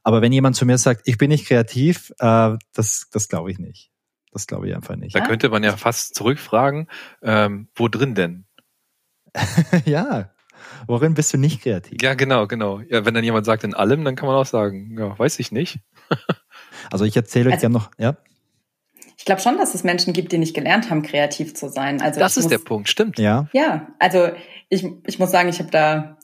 [0.03, 3.59] Aber wenn jemand zu mir sagt, ich bin nicht kreativ, äh, das, das glaube ich
[3.59, 3.91] nicht.
[4.31, 5.13] Das glaube ich einfach nicht.
[5.15, 6.87] Da könnte man ja fast zurückfragen,
[7.21, 8.45] ähm, wo drin denn?
[9.85, 10.29] ja.
[10.87, 12.01] Worin bist du nicht kreativ?
[12.01, 12.81] Ja, genau, genau.
[12.89, 15.51] Ja, wenn dann jemand sagt in allem, dann kann man auch sagen, ja, weiß ich
[15.51, 15.79] nicht.
[16.91, 18.17] also ich erzähle euch also, gerne noch, ja.
[19.17, 22.01] Ich glaube schon, dass es Menschen gibt, die nicht gelernt haben, kreativ zu sein.
[22.01, 23.19] Also das ist muss, der Punkt, stimmt.
[23.19, 23.47] Ja.
[23.53, 24.29] Ja, also
[24.69, 26.17] ich, ich muss sagen, ich habe da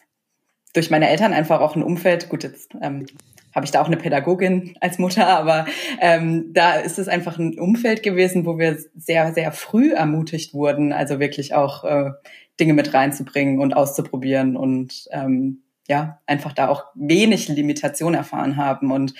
[0.73, 3.05] durch meine Eltern einfach auch ein Umfeld, gut, jetzt ähm,
[3.53, 5.65] habe ich da auch eine Pädagogin als Mutter, aber
[5.99, 10.93] ähm, da ist es einfach ein Umfeld gewesen, wo wir sehr, sehr früh ermutigt wurden,
[10.93, 12.11] also wirklich auch äh,
[12.59, 18.91] Dinge mit reinzubringen und auszuprobieren und ähm, ja, einfach da auch wenig Limitation erfahren haben.
[18.91, 19.13] Und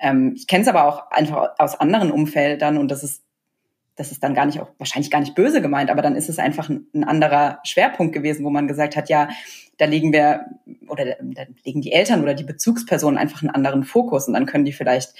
[0.00, 3.22] ähm, ich kenne es aber auch einfach aus anderen Umfeldern und das ist
[3.96, 6.38] das ist dann gar nicht auch wahrscheinlich gar nicht böse gemeint, aber dann ist es
[6.38, 9.28] einfach ein, ein anderer Schwerpunkt gewesen, wo man gesagt hat, ja,
[9.76, 10.46] da legen wir
[10.88, 14.64] oder da legen die Eltern oder die Bezugspersonen einfach einen anderen Fokus und dann können
[14.64, 15.14] die vielleicht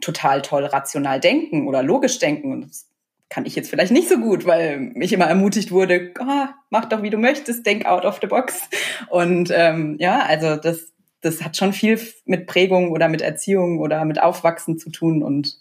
[0.00, 2.52] total toll rational denken oder logisch denken.
[2.52, 2.88] Und das
[3.30, 7.02] kann ich jetzt vielleicht nicht so gut, weil mich immer ermutigt wurde, oh, mach doch
[7.02, 8.68] wie du möchtest, denk out of the box.
[9.08, 14.04] Und ähm, ja, also das, das hat schon viel mit Prägung oder mit Erziehung oder
[14.04, 15.58] mit Aufwachsen zu tun und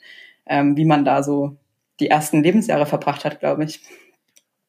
[0.47, 1.57] ähm, wie man da so
[1.99, 3.81] die ersten Lebensjahre verbracht hat, glaube ich.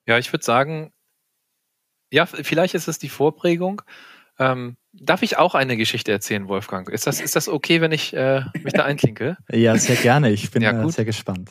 [0.06, 0.92] Ja, ich würde sagen,
[2.12, 3.80] ja, vielleicht ist es die Vorprägung.
[4.38, 6.88] Ähm, darf ich auch eine Geschichte erzählen, Wolfgang?
[6.90, 9.38] Ist das, ist das okay, wenn ich äh, mich da einklinke?
[9.50, 10.30] ja, sehr gerne.
[10.30, 11.50] Ich bin ja, äh, sehr gespannt.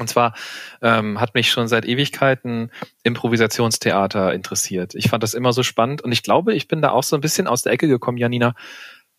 [0.00, 0.34] Und zwar
[0.82, 2.70] ähm, hat mich schon seit Ewigkeiten
[3.02, 4.94] Improvisationstheater interessiert.
[4.94, 7.20] Ich fand das immer so spannend und ich glaube, ich bin da auch so ein
[7.20, 8.54] bisschen aus der Ecke gekommen, Janina.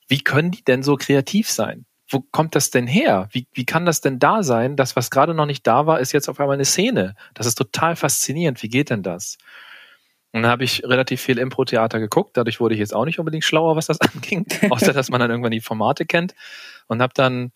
[0.08, 1.86] Wie können die denn so kreativ sein?
[2.10, 3.30] Wo kommt das denn her?
[3.32, 4.76] Wie, wie kann das denn da sein?
[4.76, 7.16] Das, was gerade noch nicht da war, ist jetzt auf einmal eine Szene.
[7.34, 8.62] Das ist total faszinierend.
[8.62, 9.38] Wie geht denn das?
[10.34, 12.36] Und dann habe ich relativ viel Impro-Theater geguckt.
[12.38, 15.30] Dadurch wurde ich jetzt auch nicht unbedingt schlauer, was das anging, außer dass man dann
[15.30, 16.36] irgendwann die Formate kennt.
[16.88, 17.52] Und habe dann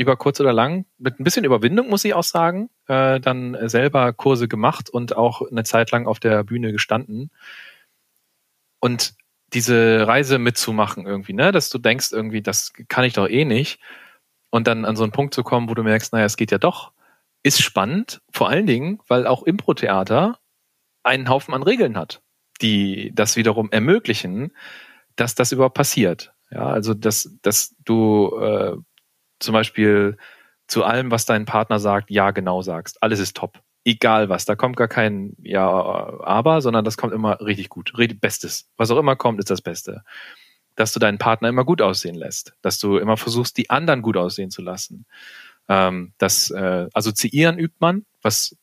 [0.00, 4.14] über kurz oder lang, mit ein bisschen Überwindung, muss ich auch sagen, äh, dann selber
[4.14, 7.30] Kurse gemacht und auch eine Zeit lang auf der Bühne gestanden.
[8.80, 9.12] Und
[9.52, 13.78] diese Reise mitzumachen irgendwie, ne, dass du denkst irgendwie, das kann ich doch eh nicht.
[14.48, 16.58] Und dann an so einen Punkt zu kommen, wo du merkst, naja, es geht ja
[16.58, 16.92] doch,
[17.42, 20.38] ist spannend, vor allen Dingen, weil auch Impro-Theater
[21.02, 22.22] einen Haufen an Regeln hat,
[22.62, 24.56] die das wiederum ermöglichen,
[25.14, 26.32] dass das überhaupt passiert.
[26.50, 28.76] Ja, also dass, dass du äh,
[29.40, 30.16] zum Beispiel
[30.66, 33.02] zu allem, was dein Partner sagt, ja genau sagst.
[33.02, 33.60] Alles ist top.
[33.84, 34.44] Egal was.
[34.44, 37.92] Da kommt gar kein Ja, aber, sondern das kommt immer richtig gut.
[38.20, 38.68] Bestes.
[38.76, 40.02] Was auch immer kommt, ist das Beste.
[40.76, 42.54] Dass du deinen Partner immer gut aussehen lässt.
[42.62, 45.06] Dass du immer versuchst, die anderen gut aussehen zu lassen.
[45.68, 48.56] Ähm, das äh, Assoziieren übt man, was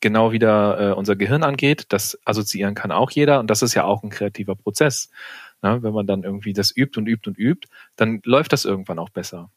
[0.00, 1.86] genau wieder äh, unser Gehirn angeht.
[1.88, 5.10] Das assoziieren kann auch jeder und das ist ja auch ein kreativer Prozess.
[5.62, 5.82] Ne?
[5.82, 9.08] Wenn man dann irgendwie das übt und übt und übt, dann läuft das irgendwann auch
[9.08, 9.50] besser.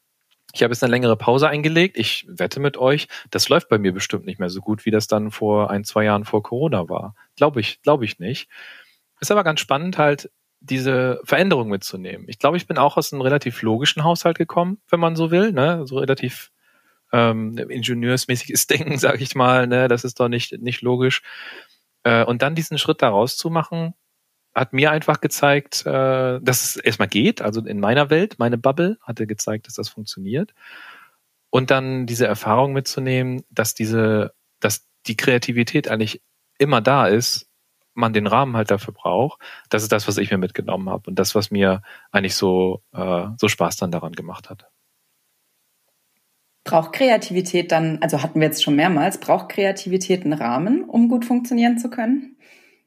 [0.54, 1.98] Ich habe jetzt eine längere Pause eingelegt.
[1.98, 5.06] Ich wette mit euch, das läuft bei mir bestimmt nicht mehr so gut, wie das
[5.06, 7.14] dann vor ein, zwei Jahren vor Corona war.
[7.36, 8.48] Glaube ich, glaube ich nicht.
[9.20, 10.30] Ist aber ganz spannend, halt
[10.60, 12.26] diese Veränderung mitzunehmen.
[12.28, 15.52] Ich glaube, ich bin auch aus einem relativ logischen Haushalt gekommen, wenn man so will,
[15.52, 15.86] ne?
[15.86, 16.50] So relativ
[17.12, 19.88] ähm, ingenieursmäßiges Denken, sage ich mal, ne?
[19.88, 21.22] Das ist doch nicht nicht logisch.
[22.04, 23.94] Äh, und dann diesen Schritt daraus zu machen,
[24.58, 27.42] hat mir einfach gezeigt, äh, dass es erstmal geht.
[27.42, 30.54] Also in meiner Welt, meine Bubble hatte gezeigt, dass das funktioniert.
[31.50, 36.22] Und dann diese Erfahrung mitzunehmen, dass diese, dass die Kreativität eigentlich
[36.58, 37.48] immer da ist,
[37.94, 39.40] man den Rahmen halt dafür braucht.
[39.70, 41.82] Das ist das, was ich mir mitgenommen habe und das, was mir
[42.12, 44.66] eigentlich so, äh, so Spaß dann daran gemacht hat.
[46.64, 51.24] Braucht Kreativität dann, also hatten wir jetzt schon mehrmals, braucht Kreativität einen Rahmen, um gut
[51.24, 52.37] funktionieren zu können?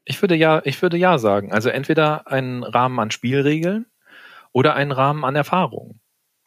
[0.04, 1.52] Ich würde ja, ich würde ja sagen.
[1.52, 3.86] Also entweder einen Rahmen an Spielregeln
[4.52, 6.00] oder einen Rahmen an Erfahrungen.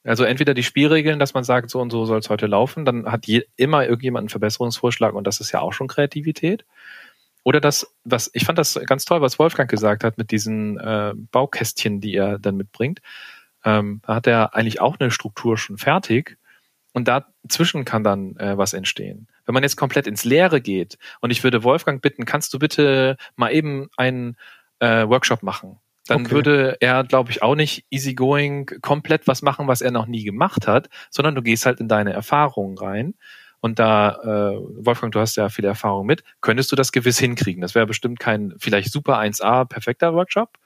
[0.03, 3.11] Also entweder die Spielregeln, dass man sagt, so und so soll es heute laufen, dann
[3.11, 6.63] hat je, immer irgendjemand einen Verbesserungsvorschlag und das ist ja auch schon Kreativität.
[7.43, 11.13] Oder das, was ich fand das ganz toll, was Wolfgang gesagt hat mit diesen äh,
[11.15, 13.01] Baukästchen, die er dann mitbringt.
[13.63, 16.37] Ähm, da hat er eigentlich auch eine Struktur schon fertig
[16.93, 19.27] und dazwischen kann dann äh, was entstehen.
[19.45, 23.17] Wenn man jetzt komplett ins Leere geht und ich würde Wolfgang bitten, kannst du bitte
[23.35, 24.37] mal eben einen
[24.79, 25.79] äh, Workshop machen?
[26.07, 26.31] Dann okay.
[26.31, 30.67] würde er, glaube ich, auch nicht easygoing komplett was machen, was er noch nie gemacht
[30.67, 33.15] hat, sondern du gehst halt in deine Erfahrungen rein.
[33.59, 37.61] Und da, äh, Wolfgang, du hast ja viel Erfahrung mit, könntest du das gewiss hinkriegen.
[37.61, 40.59] Das wäre bestimmt kein vielleicht super 1A perfekter Workshop,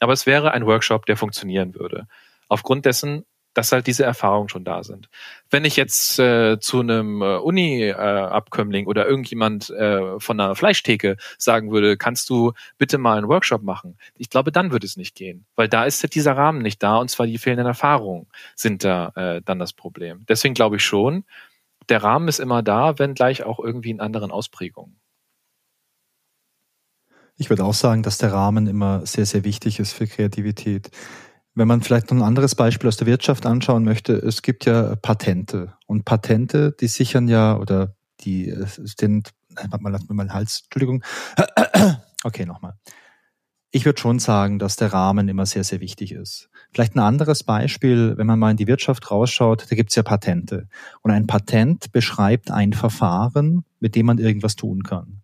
[0.00, 2.06] aber es wäre ein Workshop, der funktionieren würde.
[2.48, 3.26] Aufgrund dessen
[3.56, 5.08] dass halt diese Erfahrungen schon da sind.
[5.48, 11.16] Wenn ich jetzt äh, zu einem äh, Uni-Abkömmling äh, oder irgendjemand äh, von einer Fleischtheke
[11.38, 13.96] sagen würde, kannst du bitte mal einen Workshop machen?
[14.18, 16.98] Ich glaube, dann würde es nicht gehen, weil da ist halt dieser Rahmen nicht da
[16.98, 20.26] und zwar die fehlenden Erfahrungen sind da äh, dann das Problem.
[20.28, 21.24] Deswegen glaube ich schon,
[21.88, 25.00] der Rahmen ist immer da, wenn gleich auch irgendwie in anderen Ausprägungen.
[27.38, 30.90] Ich würde auch sagen, dass der Rahmen immer sehr, sehr wichtig ist für Kreativität.
[31.56, 34.94] Wenn man vielleicht noch ein anderes Beispiel aus der Wirtschaft anschauen möchte, es gibt ja
[34.96, 35.72] Patente.
[35.86, 40.64] Und Patente, die sichern ja, oder die sind, warte mal, lass mir mal den Hals,
[40.64, 41.02] Entschuldigung.
[42.24, 42.74] Okay, nochmal.
[43.70, 46.48] Ich würde schon sagen, dass der Rahmen immer sehr, sehr wichtig ist.
[46.72, 50.02] Vielleicht ein anderes Beispiel, wenn man mal in die Wirtschaft rausschaut, da gibt es ja
[50.02, 50.68] Patente.
[51.02, 55.22] Und ein Patent beschreibt ein Verfahren, mit dem man irgendwas tun kann.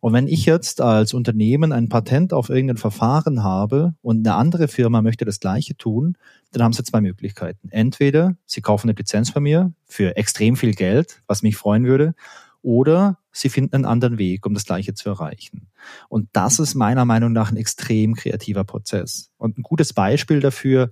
[0.00, 4.66] Und wenn ich jetzt als Unternehmen ein Patent auf irgendein Verfahren habe und eine andere
[4.66, 6.16] Firma möchte das gleiche tun,
[6.52, 7.68] dann haben sie zwei Möglichkeiten.
[7.70, 12.14] Entweder sie kaufen eine Lizenz von mir für extrem viel Geld, was mich freuen würde,
[12.62, 15.68] oder sie finden einen anderen Weg, um das Gleiche zu erreichen.
[16.08, 19.30] Und das ist meiner Meinung nach ein extrem kreativer Prozess.
[19.38, 20.90] Und ein gutes Beispiel dafür,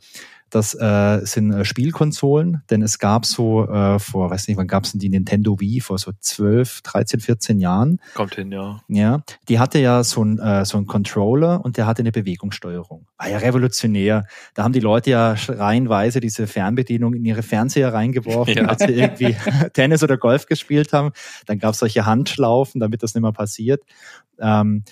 [0.51, 4.85] Das äh, sind äh, Spielkonsolen, denn es gab so äh, vor, weiß nicht, wann gab
[4.85, 8.01] es denn die Nintendo Wii vor so 12, 13, 14 Jahren.
[8.15, 8.81] Kommt hin, ja.
[8.89, 13.07] Ja, die hatte ja so ein äh, so ein Controller und der hatte eine Bewegungssteuerung.
[13.19, 14.27] War ja revolutionär.
[14.55, 18.65] Da haben die Leute ja reihenweise diese Fernbedienung in ihre Fernseher reingeworfen, ja.
[18.65, 19.37] als sie irgendwie
[19.73, 21.13] Tennis oder Golf gespielt haben.
[21.47, 23.83] Dann gab es solche Handschlaufen, damit das nicht mehr passiert.
[24.41, 24.85] Ähm,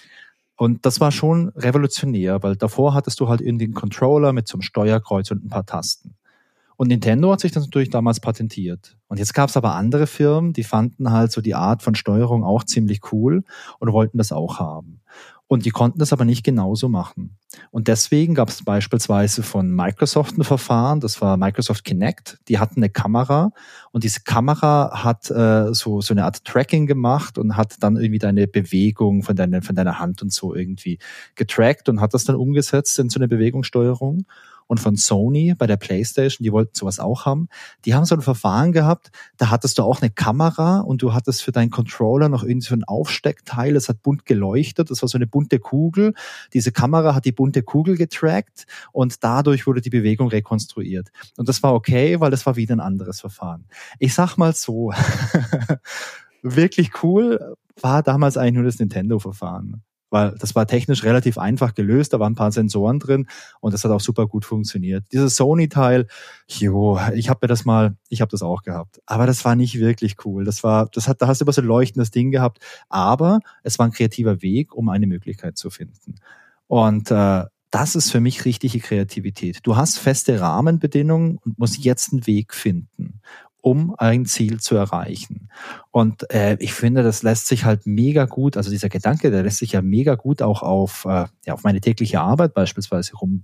[0.57, 4.63] und das war schon revolutionär, weil davor hattest du halt irgendwie einen Controller mit einem
[4.63, 6.15] Steuerkreuz und ein paar Tasten.
[6.77, 8.97] Und Nintendo hat sich das natürlich damals patentiert.
[9.09, 12.45] Und jetzt gab es aber andere Firmen, die fanden halt so die Art von Steuerung
[12.45, 13.45] auch ziemlich cool
[13.79, 15.01] und wollten das auch haben.
[15.49, 17.39] Und die konnten das aber nicht genauso machen.
[17.71, 22.39] Und deswegen gab es beispielsweise von Microsoft ein Verfahren, das war Microsoft Kinect.
[22.49, 23.53] Die hatten eine Kamera
[23.93, 28.19] und diese Kamera hat äh, so, so eine Art Tracking gemacht und hat dann irgendwie
[28.19, 30.99] deine Bewegung von, deiner von deiner Hand und so irgendwie
[31.37, 34.27] getrackt und hat das dann umgesetzt in so eine Bewegungssteuerung
[34.67, 37.49] und von Sony bei der PlayStation, die wollten sowas auch haben.
[37.85, 41.43] Die haben so ein Verfahren gehabt, da hattest du auch eine Kamera und du hattest
[41.43, 45.19] für deinen Controller noch irgendwie so ein Aufsteckteil, das hat bunt geleuchtet, das war so
[45.19, 46.15] eine bunte Kugel.
[46.53, 51.09] Diese Kamera hat die bunte Kugel getrackt und dadurch wurde die Bewegung rekonstruiert.
[51.37, 53.67] Und das war okay, weil das war wieder ein anderes Verfahren.
[53.99, 54.93] Ich sag mal so,
[56.43, 62.13] wirklich cool war damals eigentlich nur das Nintendo-Verfahren weil das war technisch relativ einfach gelöst,
[62.13, 63.27] da waren ein paar Sensoren drin
[63.61, 65.05] und das hat auch super gut funktioniert.
[65.13, 66.07] Dieses Sony-Teil,
[66.49, 69.79] jo, ich habe mir das mal, ich habe das auch gehabt, aber das war nicht
[69.79, 70.45] wirklich cool.
[70.45, 73.79] Das war, das hat, da hast du immer so ein leuchtendes Ding gehabt, aber es
[73.79, 76.17] war ein kreativer Weg, um eine Möglichkeit zu finden.
[76.67, 79.59] Und äh, das ist für mich richtige Kreativität.
[79.65, 83.21] Du hast feste Rahmenbedingungen und musst jetzt einen Weg finden
[83.67, 85.49] um ein Ziel zu erreichen.
[85.91, 89.59] Und äh, ich finde, das lässt sich halt mega gut, also dieser Gedanke, der lässt
[89.59, 93.43] sich ja mega gut auch auf, äh, ja, auf meine tägliche Arbeit beispielsweise rum,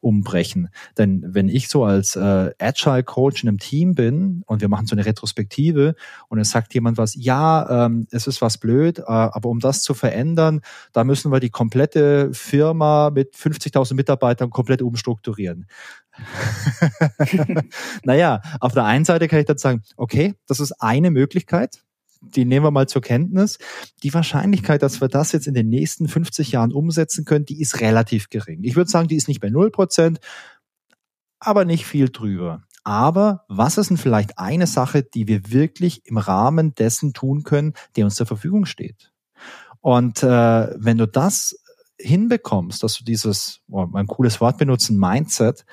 [0.00, 0.68] umbrechen.
[0.96, 4.86] Denn wenn ich so als äh, Agile Coach in einem Team bin und wir machen
[4.86, 5.96] so eine Retrospektive
[6.28, 9.82] und es sagt jemand was, ja, ähm, es ist was blöd, äh, aber um das
[9.82, 10.60] zu verändern,
[10.92, 15.66] da müssen wir die komplette Firma mit 50.000 Mitarbeitern komplett umstrukturieren.
[18.04, 21.82] naja, auf der einen Seite kann ich dann sagen, okay, das ist eine Möglichkeit,
[22.20, 23.58] die nehmen wir mal zur Kenntnis.
[24.02, 27.80] Die Wahrscheinlichkeit, dass wir das jetzt in den nächsten 50 Jahren umsetzen können, die ist
[27.80, 28.60] relativ gering.
[28.62, 30.20] Ich würde sagen, die ist nicht bei 0 Prozent,
[31.38, 32.62] aber nicht viel drüber.
[32.84, 37.72] Aber was ist denn vielleicht eine Sache, die wir wirklich im Rahmen dessen tun können,
[37.96, 39.12] der uns zur Verfügung steht?
[39.80, 40.26] Und äh,
[40.76, 41.58] wenn du das
[41.98, 45.64] hinbekommst, dass du dieses, oh, ein cooles Wort benutzen, Mindset,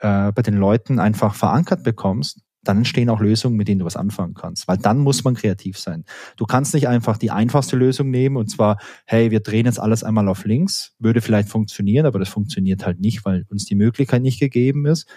[0.00, 3.96] äh, bei den Leuten einfach verankert bekommst, dann entstehen auch Lösungen, mit denen du was
[3.96, 4.68] anfangen kannst.
[4.68, 6.04] Weil dann muss man kreativ sein.
[6.36, 10.04] Du kannst nicht einfach die einfachste Lösung nehmen und zwar, hey, wir drehen jetzt alles
[10.04, 10.94] einmal auf links.
[10.98, 15.08] Würde vielleicht funktionieren, aber das funktioniert halt nicht, weil uns die Möglichkeit nicht gegeben ist.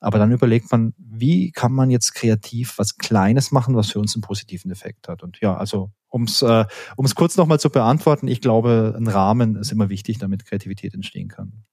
[0.00, 4.14] Aber dann überlegt man, wie kann man jetzt kreativ was Kleines machen, was für uns
[4.14, 5.22] einen positiven Effekt hat.
[5.22, 6.64] Und ja, also um es äh,
[6.96, 11.28] um's kurz nochmal zu beantworten, ich glaube, ein Rahmen ist immer wichtig, damit Kreativität entstehen
[11.28, 11.64] kann.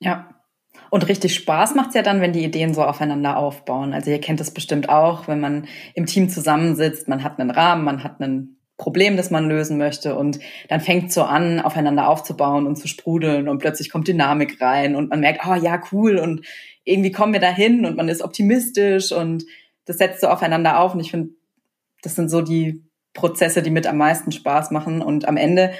[0.00, 0.28] Ja,
[0.94, 3.92] und richtig Spaß macht's ja dann, wenn die Ideen so aufeinander aufbauen.
[3.92, 7.82] Also ihr kennt es bestimmt auch, wenn man im Team zusammensitzt, man hat einen Rahmen,
[7.82, 10.38] man hat ein Problem, das man lösen möchte und
[10.68, 15.10] dann fängt so an, aufeinander aufzubauen und zu sprudeln und plötzlich kommt Dynamik rein und
[15.10, 16.46] man merkt, oh ja, cool und
[16.84, 19.46] irgendwie kommen wir dahin und man ist optimistisch und
[19.86, 21.30] das setzt so aufeinander auf und ich finde,
[22.02, 22.84] das sind so die
[23.14, 25.72] Prozesse, die mit am meisten Spaß machen und am Ende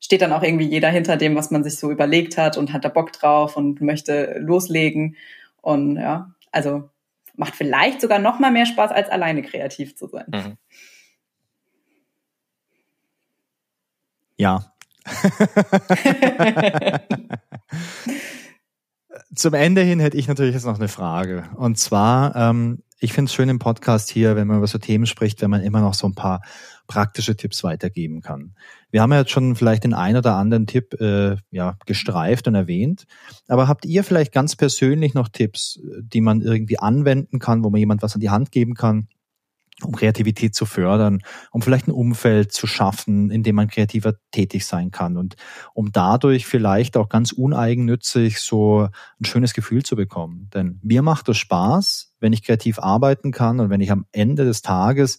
[0.00, 2.84] steht dann auch irgendwie jeder hinter dem, was man sich so überlegt hat und hat
[2.84, 5.16] da Bock drauf und möchte loslegen.
[5.60, 6.88] Und ja, also
[7.34, 10.26] macht vielleicht sogar noch mal mehr Spaß, als alleine kreativ zu sein.
[10.28, 10.56] Mhm.
[14.36, 14.72] Ja.
[19.34, 21.44] Zum Ende hin hätte ich natürlich jetzt noch eine Frage.
[21.56, 25.06] Und zwar, ähm, ich finde es schön im Podcast hier, wenn man über so Themen
[25.06, 26.42] spricht, wenn man immer noch so ein paar
[26.88, 28.54] praktische Tipps weitergeben kann.
[28.90, 32.56] Wir haben ja jetzt schon vielleicht den ein oder anderen Tipp äh, ja, gestreift und
[32.56, 33.04] erwähnt,
[33.46, 37.78] aber habt ihr vielleicht ganz persönlich noch Tipps, die man irgendwie anwenden kann, wo man
[37.78, 39.06] jemand was an die Hand geben kann,
[39.82, 41.20] um Kreativität zu fördern,
[41.52, 45.36] um vielleicht ein Umfeld zu schaffen, in dem man kreativer tätig sein kann und
[45.74, 48.88] um dadurch vielleicht auch ganz uneigennützig so
[49.20, 50.50] ein schönes Gefühl zu bekommen.
[50.52, 54.44] Denn mir macht es Spaß, wenn ich kreativ arbeiten kann und wenn ich am Ende
[54.44, 55.18] des Tages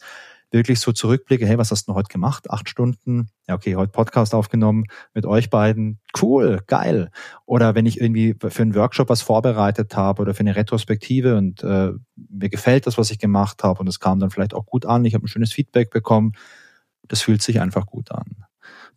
[0.52, 2.50] wirklich so zurückblicke, hey, was hast du heute gemacht?
[2.50, 6.00] Acht Stunden, ja, okay, heute Podcast aufgenommen mit euch beiden.
[6.20, 7.12] Cool, geil.
[7.46, 11.64] Oder wenn ich irgendwie für einen Workshop was vorbereitet habe oder für eine Retrospektive und
[11.64, 14.86] äh, mir gefällt das, was ich gemacht habe und es kam dann vielleicht auch gut
[14.86, 16.34] an, ich habe ein schönes Feedback bekommen,
[17.08, 18.46] das fühlt sich einfach gut an.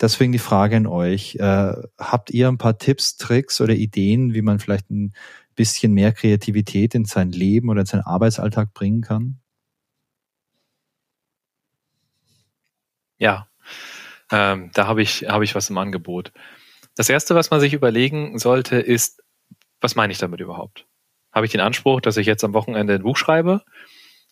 [0.00, 1.36] Deswegen die Frage an euch.
[1.36, 5.12] Äh, habt ihr ein paar Tipps, Tricks oder Ideen, wie man vielleicht ein
[5.54, 9.41] bisschen mehr Kreativität in sein Leben oder in seinen Arbeitsalltag bringen kann?
[13.22, 13.46] Ja,
[14.32, 16.32] ähm, da habe ich, hab ich was im Angebot.
[16.96, 19.22] Das Erste, was man sich überlegen sollte, ist,
[19.80, 20.86] was meine ich damit überhaupt?
[21.30, 23.62] Habe ich den Anspruch, dass ich jetzt am Wochenende ein Buch schreibe?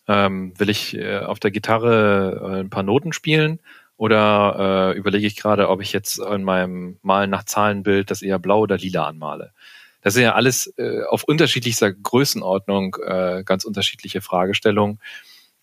[0.09, 3.61] Ähm, will ich äh, auf der Gitarre äh, ein paar Noten spielen?
[3.95, 8.39] Oder äh, überlege ich gerade, ob ich jetzt in meinem Malen nach Zahlenbild das eher
[8.39, 9.53] blau oder lila anmale?
[10.01, 14.99] Das sind ja alles äh, auf unterschiedlichster Größenordnung äh, ganz unterschiedliche Fragestellungen.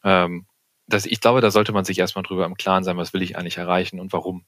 [0.03, 0.47] Ähm,
[0.89, 3.37] das, ich glaube, da sollte man sich erstmal drüber im Klaren sein, was will ich
[3.37, 4.45] eigentlich erreichen und warum.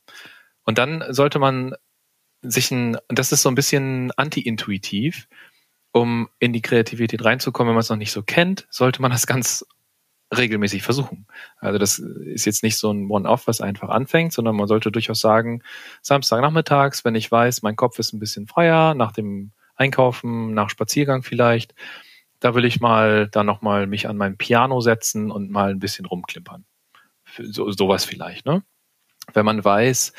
[0.65, 1.75] Und dann sollte man
[2.43, 5.29] sich ein, das ist so ein bisschen anti-intuitiv,
[5.93, 9.27] um in die Kreativität reinzukommen, wenn man es noch nicht so kennt, sollte man das
[9.27, 9.67] ganz
[10.35, 11.27] regelmäßig versuchen.
[11.59, 15.21] Also das ist jetzt nicht so ein One-Off, was einfach anfängt, sondern man sollte durchaus
[15.21, 15.63] sagen,
[16.03, 21.23] Samstagnachmittags, wenn ich weiß, mein Kopf ist ein bisschen freier, nach dem Einkaufen, nach Spaziergang
[21.23, 21.75] vielleicht,
[22.41, 26.07] da will ich mal dann nochmal mich an mein Piano setzen und mal ein bisschen
[26.07, 26.65] rumklimpern.
[27.39, 28.63] So, sowas vielleicht, ne?
[29.33, 30.13] Wenn man weiß,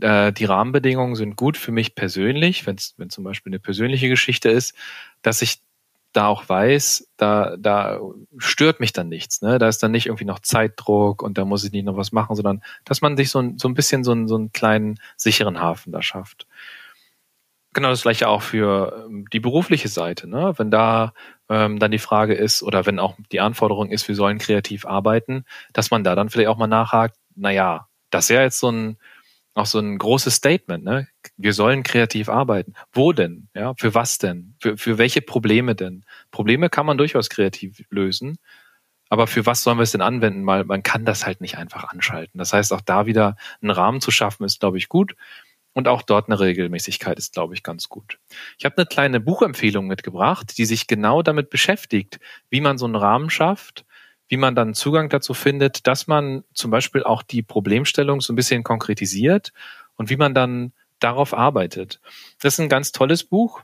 [0.00, 4.08] äh, die Rahmenbedingungen sind gut für mich persönlich, wenn es wenn zum Beispiel eine persönliche
[4.08, 4.74] Geschichte ist,
[5.22, 5.60] dass ich
[6.14, 8.00] da auch weiß, da, da
[8.38, 9.42] stört mich dann nichts.
[9.42, 9.58] Ne?
[9.58, 12.36] Da ist dann nicht irgendwie noch Zeitdruck und da muss ich nicht noch was machen,
[12.36, 15.60] sondern dass man sich so ein, so ein bisschen so, ein, so einen kleinen sicheren
[15.60, 16.46] Hafen da schafft.
[17.72, 20.28] Genau das gleiche auch für ähm, die berufliche Seite.
[20.28, 20.54] Ne?
[20.56, 21.14] Wenn da
[21.48, 25.44] ähm, dann die Frage ist oder wenn auch die Anforderung ist, wir sollen kreativ arbeiten,
[25.72, 28.70] dass man da dann vielleicht auch mal nachhakt, na ja, das ist ja jetzt so
[28.70, 28.96] ein,
[29.54, 31.08] auch so ein großes Statement, ne?
[31.36, 32.74] Wir sollen kreativ arbeiten.
[32.92, 33.48] Wo denn?
[33.54, 34.56] Ja, für was denn?
[34.60, 36.04] Für, für welche Probleme denn?
[36.32, 38.38] Probleme kann man durchaus kreativ lösen.
[39.10, 40.46] Aber für was sollen wir es denn anwenden?
[40.46, 42.38] Weil man kann das halt nicht einfach anschalten.
[42.38, 45.14] Das heißt, auch da wieder einen Rahmen zu schaffen, ist, glaube ich, gut.
[45.74, 48.18] Und auch dort eine Regelmäßigkeit ist, glaube ich, ganz gut.
[48.58, 52.94] Ich habe eine kleine Buchempfehlung mitgebracht, die sich genau damit beschäftigt, wie man so einen
[52.94, 53.84] Rahmen schafft,
[54.28, 58.36] wie man dann Zugang dazu findet, dass man zum Beispiel auch die Problemstellung so ein
[58.36, 59.52] bisschen konkretisiert
[59.96, 62.00] und wie man dann darauf arbeitet.
[62.40, 63.62] Das ist ein ganz tolles Buch.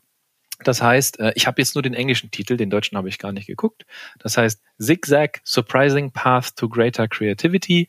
[0.63, 3.33] Das heißt, äh, ich habe jetzt nur den englischen Titel, den deutschen habe ich gar
[3.33, 3.87] nicht geguckt.
[4.19, 7.89] Das heißt Zigzag Surprising Path to Greater Creativity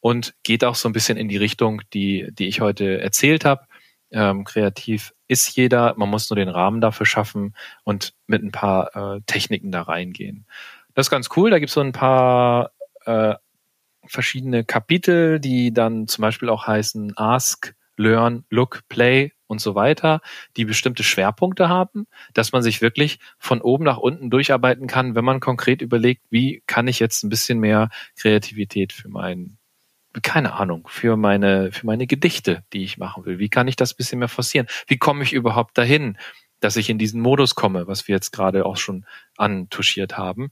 [0.00, 3.66] und geht auch so ein bisschen in die Richtung, die, die ich heute erzählt habe.
[4.10, 9.16] Ähm, kreativ ist jeder, man muss nur den Rahmen dafür schaffen und mit ein paar
[9.16, 10.46] äh, Techniken da reingehen.
[10.94, 12.72] Das ist ganz cool, da gibt es so ein paar
[13.04, 13.34] äh,
[14.06, 20.20] verschiedene Kapitel, die dann zum Beispiel auch heißen Ask, Learn, Look, Play und so weiter,
[20.56, 25.24] die bestimmte Schwerpunkte haben, dass man sich wirklich von oben nach unten durcharbeiten kann, wenn
[25.24, 29.58] man konkret überlegt, wie kann ich jetzt ein bisschen mehr Kreativität für meinen
[30.22, 33.38] keine Ahnung, für meine, für meine Gedichte, die ich machen will.
[33.38, 34.66] Wie kann ich das bisschen mehr forcieren?
[34.86, 36.18] Wie komme ich überhaupt dahin,
[36.60, 39.06] dass ich in diesen Modus komme, was wir jetzt gerade auch schon
[39.36, 40.50] antuschiert haben?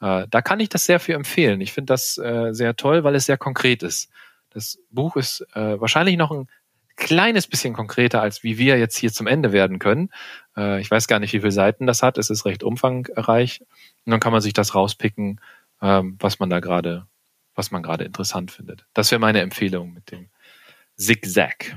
[0.00, 1.60] Äh, da kann ich das sehr viel empfehlen.
[1.60, 4.10] Ich finde das äh, sehr toll, weil es sehr konkret ist.
[4.50, 6.48] Das Buch ist äh, wahrscheinlich noch ein
[6.96, 10.10] kleines bisschen konkreter, als wie wir jetzt hier zum Ende werden können.
[10.56, 12.18] Äh, ich weiß gar nicht, wie viele Seiten das hat.
[12.18, 13.60] Es ist recht umfangreich.
[14.04, 15.40] Und dann kann man sich das rauspicken,
[15.82, 17.06] ähm, was man da gerade
[17.56, 18.86] was man gerade interessant findet.
[18.94, 20.28] Das wäre meine Empfehlung mit dem
[20.96, 21.76] Zigzag.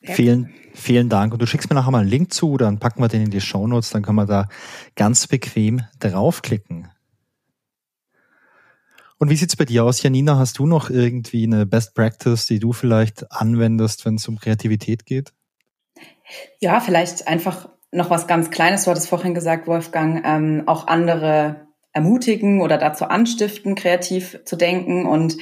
[0.00, 1.32] Vielen, vielen Dank.
[1.32, 3.40] Und du schickst mir nachher mal einen Link zu, dann packen wir den in die
[3.40, 4.48] Show Notes, dann kann man da
[4.94, 6.88] ganz bequem draufklicken.
[9.18, 10.38] Und wie sieht's bei dir aus, Janina?
[10.38, 15.04] Hast du noch irgendwie eine Best Practice, die du vielleicht anwendest, wenn es um Kreativität
[15.04, 15.32] geht?
[16.60, 18.84] Ja, vielleicht einfach noch was ganz Kleines.
[18.84, 21.67] Du hattest vorhin gesagt, Wolfgang, ähm, auch andere
[21.98, 25.04] ermutigen oder dazu anstiften, kreativ zu denken.
[25.04, 25.36] Und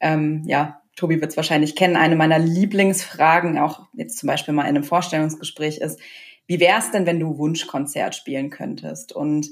[0.00, 4.62] ähm, ja, Tobi wird es wahrscheinlich kennen, eine meiner Lieblingsfragen, auch jetzt zum Beispiel mal
[4.62, 6.00] in einem Vorstellungsgespräch ist,
[6.46, 9.12] wie wäre es denn, wenn du Wunschkonzert spielen könntest?
[9.12, 9.50] Und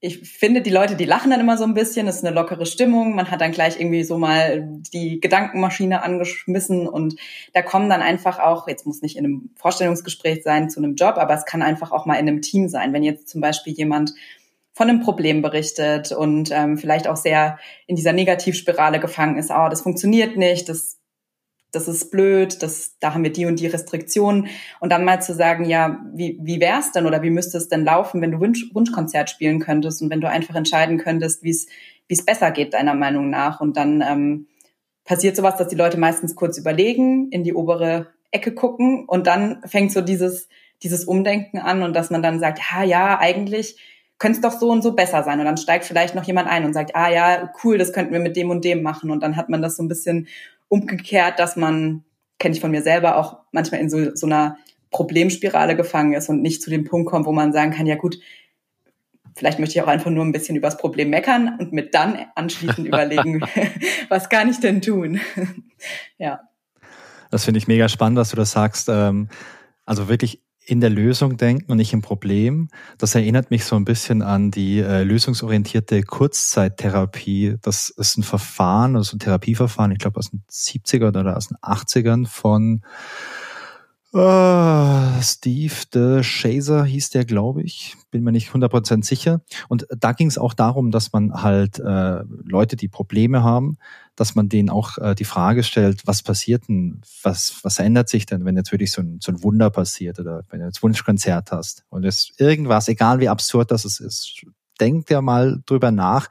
[0.00, 2.66] ich finde, die Leute, die lachen dann immer so ein bisschen, es ist eine lockere
[2.66, 7.16] Stimmung, man hat dann gleich irgendwie so mal die Gedankenmaschine angeschmissen und
[7.54, 11.16] da kommen dann einfach auch, jetzt muss nicht in einem Vorstellungsgespräch sein zu einem Job,
[11.16, 12.92] aber es kann einfach auch mal in einem Team sein.
[12.92, 14.12] Wenn jetzt zum Beispiel jemand
[14.76, 19.68] von einem Problem berichtet und ähm, vielleicht auch sehr in dieser Negativspirale gefangen ist, oh,
[19.70, 20.98] das funktioniert nicht, das,
[21.72, 24.48] das ist blöd, das, da haben wir die und die Restriktionen.
[24.78, 27.86] Und dann mal zu sagen, ja, wie, wie wär's denn oder wie müsste es denn
[27.86, 31.68] laufen, wenn du Wunsch, Wunschkonzert spielen könntest und wenn du einfach entscheiden könntest, wie es
[32.08, 33.60] wie es besser geht, deiner Meinung nach.
[33.60, 34.46] Und dann ähm,
[35.04, 39.62] passiert sowas, dass die Leute meistens kurz überlegen, in die obere Ecke gucken und dann
[39.64, 40.48] fängt so dieses,
[40.82, 43.78] dieses Umdenken an und dass man dann sagt, ja, ja, eigentlich
[44.18, 45.38] könnte es doch so und so besser sein.
[45.38, 48.20] Und dann steigt vielleicht noch jemand ein und sagt, ah ja, cool, das könnten wir
[48.20, 49.10] mit dem und dem machen.
[49.10, 50.28] Und dann hat man das so ein bisschen
[50.68, 52.04] umgekehrt, dass man
[52.38, 54.58] kenne ich von mir selber auch manchmal in so, so einer
[54.90, 58.18] Problemspirale gefangen ist und nicht zu dem Punkt kommt, wo man sagen kann, ja gut,
[59.34, 62.26] vielleicht möchte ich auch einfach nur ein bisschen über das Problem meckern und mir dann
[62.34, 63.40] anschließend überlegen,
[64.08, 65.20] was kann ich denn tun?
[66.18, 66.40] ja.
[67.30, 68.88] Das finde ich mega spannend, dass du das sagst.
[68.88, 69.28] Ähm,
[69.84, 72.68] also wirklich in der Lösung denken und nicht im Problem.
[72.98, 77.56] Das erinnert mich so ein bisschen an die äh, lösungsorientierte Kurzzeittherapie.
[77.62, 81.56] Das ist ein Verfahren, also ein Therapieverfahren, ich glaube aus den 70ern oder aus den
[81.58, 82.82] 80ern von
[84.14, 87.96] Uh, Steve de Chaser hieß der, glaube ich.
[88.10, 89.42] Bin mir nicht 100% sicher.
[89.68, 93.76] Und da ging es auch darum, dass man halt äh, Leute, die Probleme haben,
[94.16, 98.26] dass man denen auch äh, die Frage stellt, was passiert denn, was, was ändert sich
[98.26, 101.52] denn, wenn jetzt wirklich so ein, so ein Wunder passiert oder wenn du jetzt Wunschkonzert
[101.52, 104.44] hast und es irgendwas, egal wie absurd das ist,
[104.80, 106.28] denk dir mal drüber nach,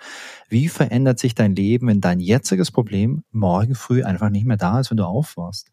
[0.50, 4.80] wie verändert sich dein Leben, wenn dein jetziges Problem morgen früh einfach nicht mehr da
[4.80, 5.70] ist, wenn du aufwachst.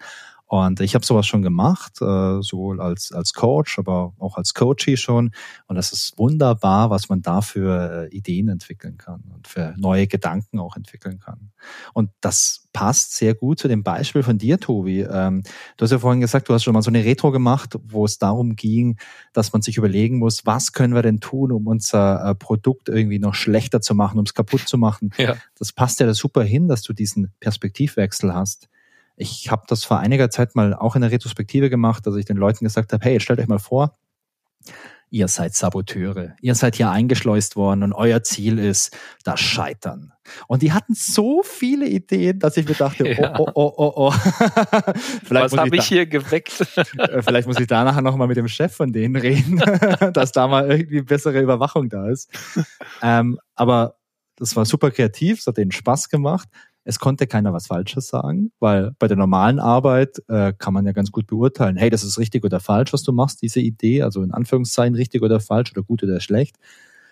[0.52, 4.98] Und ich habe sowas schon gemacht, äh, sowohl als, als Coach, aber auch als Coachie
[4.98, 5.30] schon.
[5.66, 10.06] Und das ist wunderbar, was man da für äh, Ideen entwickeln kann und für neue
[10.06, 11.52] Gedanken auch entwickeln kann.
[11.94, 15.00] Und das passt sehr gut zu dem Beispiel von dir, Tobi.
[15.00, 15.42] Ähm,
[15.78, 18.18] du hast ja vorhin gesagt, du hast schon mal so eine Retro gemacht, wo es
[18.18, 18.98] darum ging,
[19.32, 23.18] dass man sich überlegen muss, was können wir denn tun, um unser äh, Produkt irgendwie
[23.18, 25.14] noch schlechter zu machen, um es kaputt zu machen.
[25.16, 25.34] Ja.
[25.58, 28.68] Das passt ja da super hin, dass du diesen Perspektivwechsel hast.
[29.16, 32.36] Ich habe das vor einiger Zeit mal auch in der Retrospektive gemacht, dass ich den
[32.36, 33.96] Leuten gesagt habe, hey, stellt euch mal vor,
[35.12, 40.12] ihr seid Saboteure, ihr seid hier eingeschleust worden und euer Ziel ist das Scheitern.
[40.48, 43.34] Und die hatten so viele Ideen, dass ich mir dachte, ja.
[43.38, 44.12] oh, oh, oh, oh, oh.
[45.28, 46.66] Was habe ich, ich hier geweckt?
[46.98, 49.58] Äh, vielleicht muss ich da nachher nochmal mit dem Chef von denen reden,
[50.12, 52.30] dass da mal irgendwie bessere Überwachung da ist.
[53.02, 53.96] Ähm, aber
[54.36, 56.48] das war super kreativ, es hat denen Spaß gemacht.
[56.84, 60.92] Es konnte keiner was Falsches sagen, weil bei der normalen Arbeit äh, kann man ja
[60.92, 64.22] ganz gut beurteilen, hey, das ist richtig oder falsch, was du machst, diese Idee, also
[64.22, 66.56] in Anführungszeichen richtig oder falsch oder gut oder schlecht.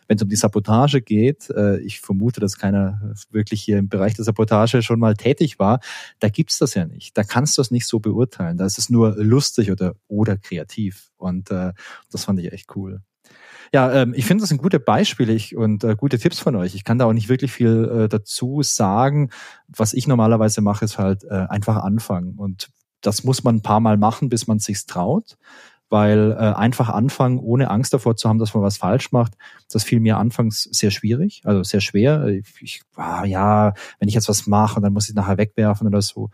[0.09, 4.15] Wenn es um die Sabotage geht, äh, ich vermute, dass keiner wirklich hier im Bereich
[4.15, 5.79] der Sabotage schon mal tätig war,
[6.19, 7.17] da gibt's das ja nicht.
[7.17, 8.57] Da kannst du es nicht so beurteilen.
[8.57, 11.13] Da ist es nur lustig oder, oder kreativ.
[11.17, 11.73] Und äh,
[12.11, 13.03] das fand ich echt cool.
[13.73, 16.75] Ja, ähm, ich finde, das sind gute Beispiele ich, und äh, gute Tipps von euch.
[16.75, 19.31] Ich kann da auch nicht wirklich viel äh, dazu sagen.
[19.69, 22.35] Was ich normalerweise mache, ist halt äh, einfach anfangen.
[22.37, 25.37] Und das muss man ein paar Mal machen, bis man sich's traut.
[25.89, 29.35] Weil äh, einfach anfangen, ohne Angst davor zu haben, dass man was falsch macht,
[29.73, 32.29] das fiel mir anfangs sehr schwierig, also sehr schwer.
[32.61, 36.31] Ich, ah, ja, wenn ich jetzt was mache, dann muss ich nachher wegwerfen oder so.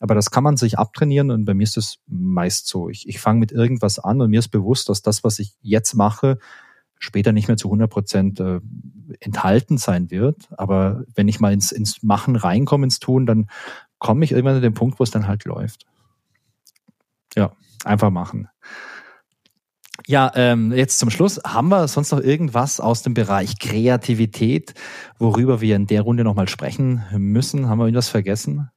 [0.00, 2.88] Aber das kann man sich abtrainieren und bei mir ist es meist so.
[2.88, 5.94] Ich, ich fange mit irgendwas an und mir ist bewusst, dass das, was ich jetzt
[5.94, 6.38] mache,
[6.98, 8.60] später nicht mehr zu 100 Prozent äh,
[9.20, 10.48] enthalten sein wird.
[10.56, 13.48] Aber wenn ich mal ins, ins Machen reinkomme, ins Tun, dann
[13.98, 15.86] komme ich irgendwann an den Punkt, wo es dann halt läuft.
[17.34, 17.52] Ja,
[17.84, 18.48] einfach machen.
[20.06, 21.40] Ja, ähm, jetzt zum Schluss.
[21.44, 24.74] Haben wir sonst noch irgendwas aus dem Bereich Kreativität,
[25.18, 27.68] worüber wir in der Runde nochmal sprechen müssen?
[27.68, 28.70] Haben wir irgendwas vergessen?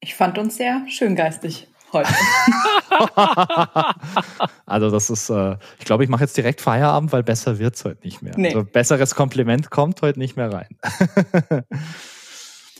[0.00, 2.12] Ich fand uns sehr schöngeistig heute.
[4.66, 8.04] also das ist, äh, ich glaube, ich mache jetzt direkt Feierabend, weil besser wird's heute
[8.04, 8.34] nicht mehr.
[8.36, 8.48] Nee.
[8.48, 10.68] Also besseres Kompliment kommt heute nicht mehr rein.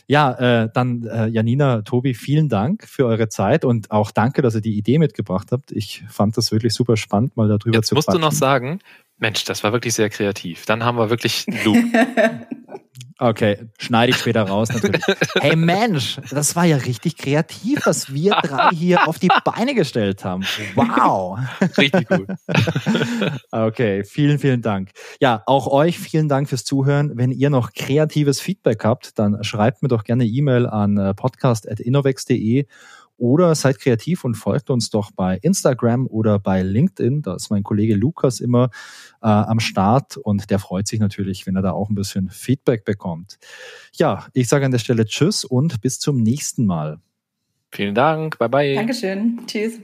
[0.07, 4.55] ja, äh, dann äh, Janina, Tobi, vielen Dank für eure Zeit und auch danke, dass
[4.55, 5.71] ihr die Idee mitgebracht habt.
[5.71, 8.21] Ich fand das wirklich super spannend, mal darüber jetzt zu musst quatschen.
[8.21, 8.79] du noch sagen,
[9.21, 10.65] Mensch, das war wirklich sehr kreativ.
[10.65, 11.77] Dann haben wir wirklich Loop.
[13.17, 14.99] Okay, schneide ich später raus natürlich.
[15.39, 20.25] Hey Mensch, das war ja richtig kreativ, was wir drei hier auf die Beine gestellt
[20.25, 20.43] haben.
[20.73, 21.37] Wow.
[21.77, 22.27] Richtig gut.
[23.51, 24.89] Okay, vielen, vielen Dank.
[25.19, 27.11] Ja, auch euch vielen Dank fürs Zuhören.
[27.13, 32.65] Wenn ihr noch kreatives Feedback habt, dann schreibt mir doch gerne E-Mail an äh, podcast.innovex.de
[33.21, 37.21] oder seid kreativ und folgt uns doch bei Instagram oder bei LinkedIn.
[37.21, 38.71] Da ist mein Kollege Lukas immer
[39.21, 42.83] äh, am Start und der freut sich natürlich, wenn er da auch ein bisschen Feedback
[42.83, 43.37] bekommt.
[43.93, 46.99] Ja, ich sage an der Stelle Tschüss und bis zum nächsten Mal.
[47.71, 48.39] Vielen Dank.
[48.39, 48.73] Bye bye.
[48.73, 49.39] Dankeschön.
[49.45, 49.79] Tschüss.